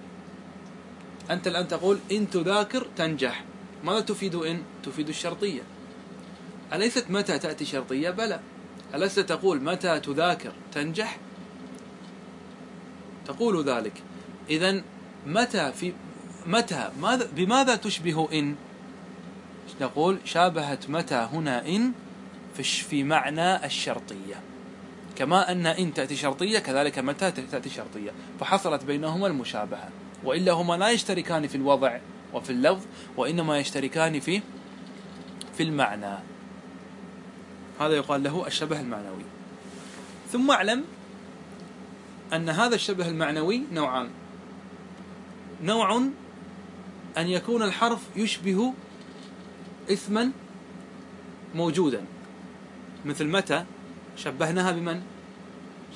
أنت 1.32 1.48
الآن 1.48 1.68
تقول 1.68 2.00
إن 2.12 2.30
تذاكر 2.30 2.88
تنجح 2.98 3.44
ماذا 3.84 4.00
تفيد 4.00 4.36
إن؟ 4.36 4.64
تفيد 4.84 5.10
الشرطية 5.10 5.62
أليست 6.74 7.06
متى 7.10 7.40
تأتي 7.40 7.66
شرطية؟ 7.66 8.10
بلى 8.10 8.40
ألست 8.96 9.20
تقول 9.20 9.64
متى 9.64 10.00
تذاكر 10.00 10.52
تنجح؟ 10.72 11.18
تقول 13.28 13.64
ذلك 13.64 13.94
إذا 14.50 14.82
متى 15.28 15.72
في 15.72 15.94
متى 16.48 16.90
ماذا 17.02 17.30
بماذا 17.36 17.76
تشبه 17.76 18.30
إن؟ 18.34 18.56
نقول 19.82 20.18
شابهت 20.26 20.90
متى 20.90 21.16
هنا 21.16 21.68
إن 21.68 21.92
في 22.62 23.04
معنى 23.04 23.66
الشرطية. 23.66 24.36
كما 25.16 25.52
أن 25.52 25.66
إن 25.66 25.94
تأتي 25.94 26.16
شرطية 26.16 26.60
كذلك 26.60 27.00
متى 27.00 27.32
تأتي 27.32 27.70
شرطية. 27.70 28.12
فحصلت 28.40 28.84
بينهما 28.84 29.28
المشابهة. 29.28 29.90
وإلا 30.24 30.52
هما 30.52 30.78
لا 30.78 30.90
يشتركان 30.90 31.48
في 31.48 31.56
الوضع 31.56 32.00
وفي 32.34 32.50
اللفظ 32.50 32.86
وإنما 33.18 33.60
يشتركان 33.60 34.20
في 34.20 34.42
في 35.58 35.64
المعنى. 35.64 36.18
هذا 37.80 37.96
يقال 37.96 38.24
له 38.24 38.48
الشبه 38.48 38.80
المعنوي. 38.80 39.26
ثم 40.32 40.52
اعلم 40.52 40.84
أن 42.34 42.50
هذا 42.50 42.76
الشبه 42.76 43.08
المعنوي 43.08 43.62
نوعان. 43.72 44.10
نوع 45.64 45.96
أن 47.18 47.28
يكون 47.28 47.64
الحرف 47.64 48.00
يشبه 48.16 48.74
اسما 49.90 50.32
موجودا. 51.56 52.04
مثل 53.06 53.28
متى؟ 53.28 53.66
شبهناها 54.18 54.72
بمن؟ 54.72 55.02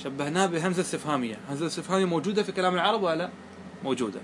شبهناها 0.04 0.46
بهمزة 0.46 0.82
استفهامية. 0.82 1.38
همزة 1.50 1.68
استفهامية 1.68 2.06
موجودة 2.06 2.44
في 2.44 2.52
كلام 2.52 2.74
العرب 2.74 3.04
ولا 3.04 3.30
موجودة. 3.84 4.20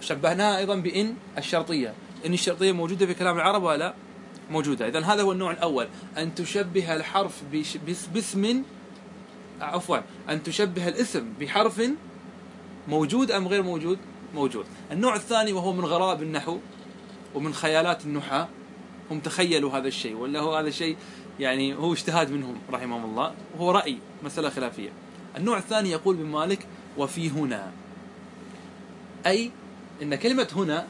شبهناها 0.00 0.58
أيضا 0.58 0.76
بإن 0.76 1.14
الشرطية. 1.38 1.94
إن 2.26 2.32
الشرطية 2.32 2.72
موجودة 2.72 3.06
في 3.06 3.14
كلام 3.14 3.36
العرب 3.36 3.62
ولا 3.62 3.94
موجودة. 4.50 4.88
إذا 4.88 5.00
هذا 5.00 5.22
هو 5.22 5.32
النوع 5.32 5.50
الأول. 5.50 5.88
أن 6.18 6.34
تشبه 6.34 6.96
الحرف 6.96 7.42
باسم 8.14 8.62
عفوا 9.60 9.98
أن 10.28 10.42
تشبه 10.42 10.88
الاسم 10.88 11.32
بحرف 11.40 11.82
موجود 12.88 13.30
أم 13.30 13.48
غير 13.48 13.62
موجود؟ 13.62 13.98
موجود. 14.34 14.66
النوع 14.92 15.16
الثاني 15.16 15.52
وهو 15.52 15.72
من 15.72 15.84
غرائب 15.84 16.22
النحو 16.22 16.58
ومن 17.34 17.54
خيالات 17.54 18.04
النحاة. 18.04 18.48
هم 19.10 19.20
تخيلوا 19.20 19.72
هذا 19.72 19.88
الشيء 19.88 20.16
ولا 20.16 20.40
هو 20.40 20.54
هذا 20.54 20.68
الشيء 20.68 20.96
يعني 21.40 21.74
هو 21.74 21.92
اجتهاد 21.92 22.30
منهم 22.30 22.56
رحمهم 22.72 23.04
الله 23.04 23.34
وهو 23.54 23.70
رأي 23.70 23.98
مسألة 24.22 24.50
خلافية. 24.50 24.90
النوع 25.36 25.58
الثاني 25.58 25.90
يقول 25.90 26.16
ابن 26.16 26.26
مالك 26.26 26.66
وفي 26.98 27.30
هنا. 27.30 27.72
أي 29.26 29.50
إن 30.02 30.14
كلمة 30.14 30.48
هنا 30.56 30.86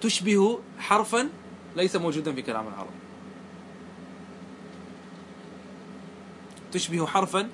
تشبه 0.00 0.58
حرفا 0.78 1.28
ليس 1.76 1.96
موجودا 1.96 2.32
في 2.32 2.42
كلام 2.42 2.68
العرب. 2.68 2.90
تشبه 6.72 7.06
حرفا 7.06 7.48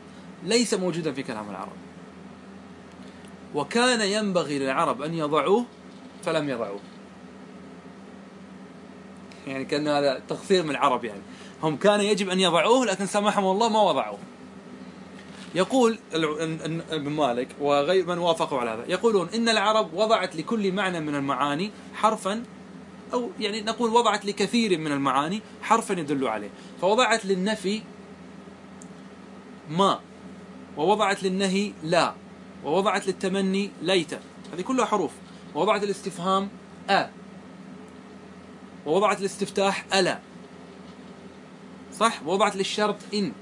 ليس 0.45 0.75
موجودا 0.75 1.13
في 1.13 1.23
كلام 1.23 1.51
العرب. 1.51 1.77
وكان 3.55 4.01
ينبغي 4.01 4.59
للعرب 4.59 5.03
أن 5.03 5.15
يضعوه 5.15 5.65
فلم 6.25 6.49
يضعوه. 6.49 6.81
يعني 9.49 9.65
كان 9.65 9.89
هذا 9.89 10.23
تقصير 10.29 10.63
من 10.63 10.71
العرب 10.71 11.05
يعني. 11.05 11.23
هم 11.63 11.77
كان 11.77 12.01
يجب 12.01 12.29
أن 12.29 12.41
يضعوه 12.41 12.87
لكن 12.87 13.07
سمحهم 13.07 13.45
الله 13.45 13.69
ما 13.69 13.83
وضعوه. 13.83 14.19
يقول 15.55 15.99
ابن 16.91 17.11
مالك 17.11 17.49
وغير 17.61 18.07
من 18.07 18.19
وافقوا 18.19 18.59
على 18.59 18.71
هذا. 18.71 18.85
يقولون 18.89 19.29
إن 19.35 19.49
العرب 19.49 19.95
وضعت 19.95 20.37
لكل 20.37 20.73
معنى 20.73 21.01
من 21.01 21.15
المعاني 21.15 21.71
حرفا 21.95 22.43
أو 23.13 23.31
يعني 23.41 23.61
نقول 23.61 23.91
وضعت 23.91 24.25
لكثير 24.25 24.79
من 24.79 24.93
المعاني 24.93 25.41
حرفا 25.63 25.93
يدل 25.93 26.29
عليه. 26.29 26.51
فوضعت 26.81 27.27
للنفي 27.27 27.83
ما 29.71 30.01
ووضعت 30.77 31.23
للنهي 31.23 31.73
لا 31.83 32.15
ووضعت 32.65 33.07
للتمني 33.07 33.71
ليت. 33.83 34.15
هذه 34.53 34.63
كلها 34.63 34.85
حروف. 34.85 35.13
ووضعت 35.55 35.83
الاستفهام 35.83 36.49
أ. 36.91 37.18
ووضعت 38.89 39.21
الاستفتاح 39.21 39.85
ألا. 39.95 40.19
صح؟ 41.99 42.23
ووضعت 42.27 42.57
للشرط 42.57 42.97
إن. 43.15 43.33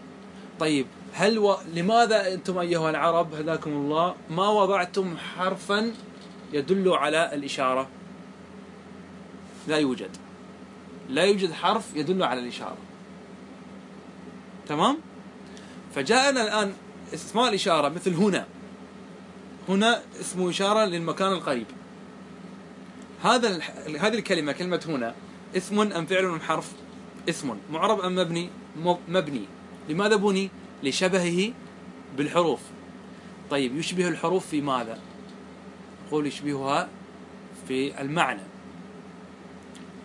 طيب 0.60 0.86
هل 1.12 1.38
و... 1.38 1.56
لماذا 1.74 2.34
أنتم 2.34 2.58
أيها 2.58 2.90
العرب 2.90 3.34
هداكم 3.34 3.70
الله 3.70 4.14
ما 4.30 4.48
وضعتم 4.48 5.16
حرفا 5.16 5.92
يدل 6.52 6.88
على 6.88 7.34
الإشارة؟ 7.34 7.88
لا 9.68 9.76
يوجد. 9.76 10.16
لا 11.08 11.24
يوجد 11.24 11.52
حرف 11.52 11.96
يدل 11.96 12.22
على 12.22 12.40
الإشارة. 12.40 12.76
تمام؟ 14.68 14.98
فجاءنا 15.94 16.42
الآن 16.42 16.72
اسماء 17.14 17.48
الإشارة 17.48 17.88
مثل 17.88 18.14
هنا. 18.14 18.46
هنا 19.68 20.02
اسم 20.20 20.48
إشارة 20.48 20.84
للمكان 20.84 21.32
القريب. 21.32 21.66
هذا 23.22 23.60
هذه 24.00 24.14
الكلمة 24.14 24.52
كلمة 24.52 24.84
هنا. 24.88 25.14
اسم 25.56 25.80
أم 25.80 26.06
فعل 26.06 26.24
أم 26.24 26.40
حرف؟ 26.40 26.72
اسم. 27.28 27.56
معرب 27.70 28.00
أم 28.00 28.14
مبني؟ 28.16 28.50
مبني. 29.08 29.44
لماذا 29.88 30.16
بني؟ 30.16 30.50
لشبهه 30.82 31.52
بالحروف. 32.16 32.60
طيب 33.50 33.76
يشبه 33.76 34.08
الحروف 34.08 34.46
في 34.46 34.60
ماذا؟ 34.60 34.98
قول 36.10 36.26
يشبهها 36.26 36.88
في 37.68 38.00
المعنى. 38.00 38.42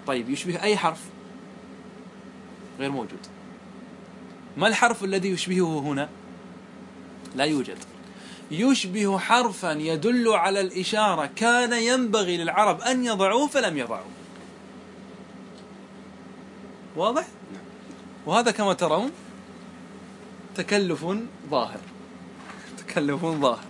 طيب 0.07 0.29
يشبه 0.29 0.61
أي 0.61 0.77
حرف؟ 0.77 0.99
غير 2.79 2.91
موجود. 2.91 3.19
ما 4.57 4.67
الحرف 4.67 5.03
الذي 5.03 5.29
يشبهه 5.29 5.79
هنا؟ 5.79 6.09
لا 7.35 7.43
يوجد. 7.43 7.77
يشبه 8.51 9.19
حرفا 9.19 9.71
يدل 9.71 10.27
على 10.27 10.61
الإشارة. 10.61 11.29
كان 11.35 11.73
ينبغي 11.73 12.37
للعرب 12.37 12.81
أن 12.81 13.05
يضعوه 13.05 13.47
فلم 13.47 13.77
يضعوه. 13.77 14.20
واضح؟ 16.95 17.27
وهذا 18.25 18.51
كما 18.51 18.73
ترون 18.73 19.11
تكلف 20.55 21.05
ظاهر. 21.49 21.79
تكلف 22.77 23.25
ظاهر. 23.25 23.65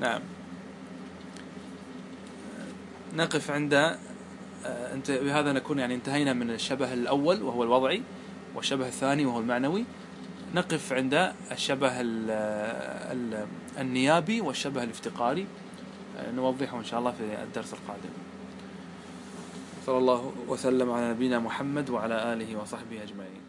نعم. 0.00 0.20
نقف 3.14 3.50
عند 3.50 3.74
آه، 3.74 4.94
انت 4.94 5.10
بهذا 5.10 5.52
نكون 5.52 5.78
يعني 5.78 5.94
انتهينا 5.94 6.32
من 6.32 6.50
الشبه 6.50 6.92
الأول 6.92 7.42
وهو 7.42 7.62
الوضعي 7.62 8.02
والشبه 8.54 8.86
الثاني 8.86 9.26
وهو 9.26 9.40
المعنوي. 9.40 9.84
نقف 10.54 10.92
عند 10.92 11.32
الشبه 11.52 11.92
النيابي 13.78 14.40
والشبه 14.40 14.82
الافتقاري. 14.82 15.46
آه، 16.18 16.30
نوضحه 16.30 16.78
إن 16.78 16.84
شاء 16.84 17.00
الله 17.00 17.10
في 17.10 17.42
الدرس 17.42 17.72
القادم. 17.72 18.31
صلى 19.82 19.98
الله 19.98 20.32
وسلم 20.48 20.90
على 20.90 21.10
نبينا 21.10 21.38
محمد 21.38 21.90
وعلى 21.90 22.32
آله 22.32 22.50
وصحبه 22.54 23.02
أجمعين. 23.02 23.41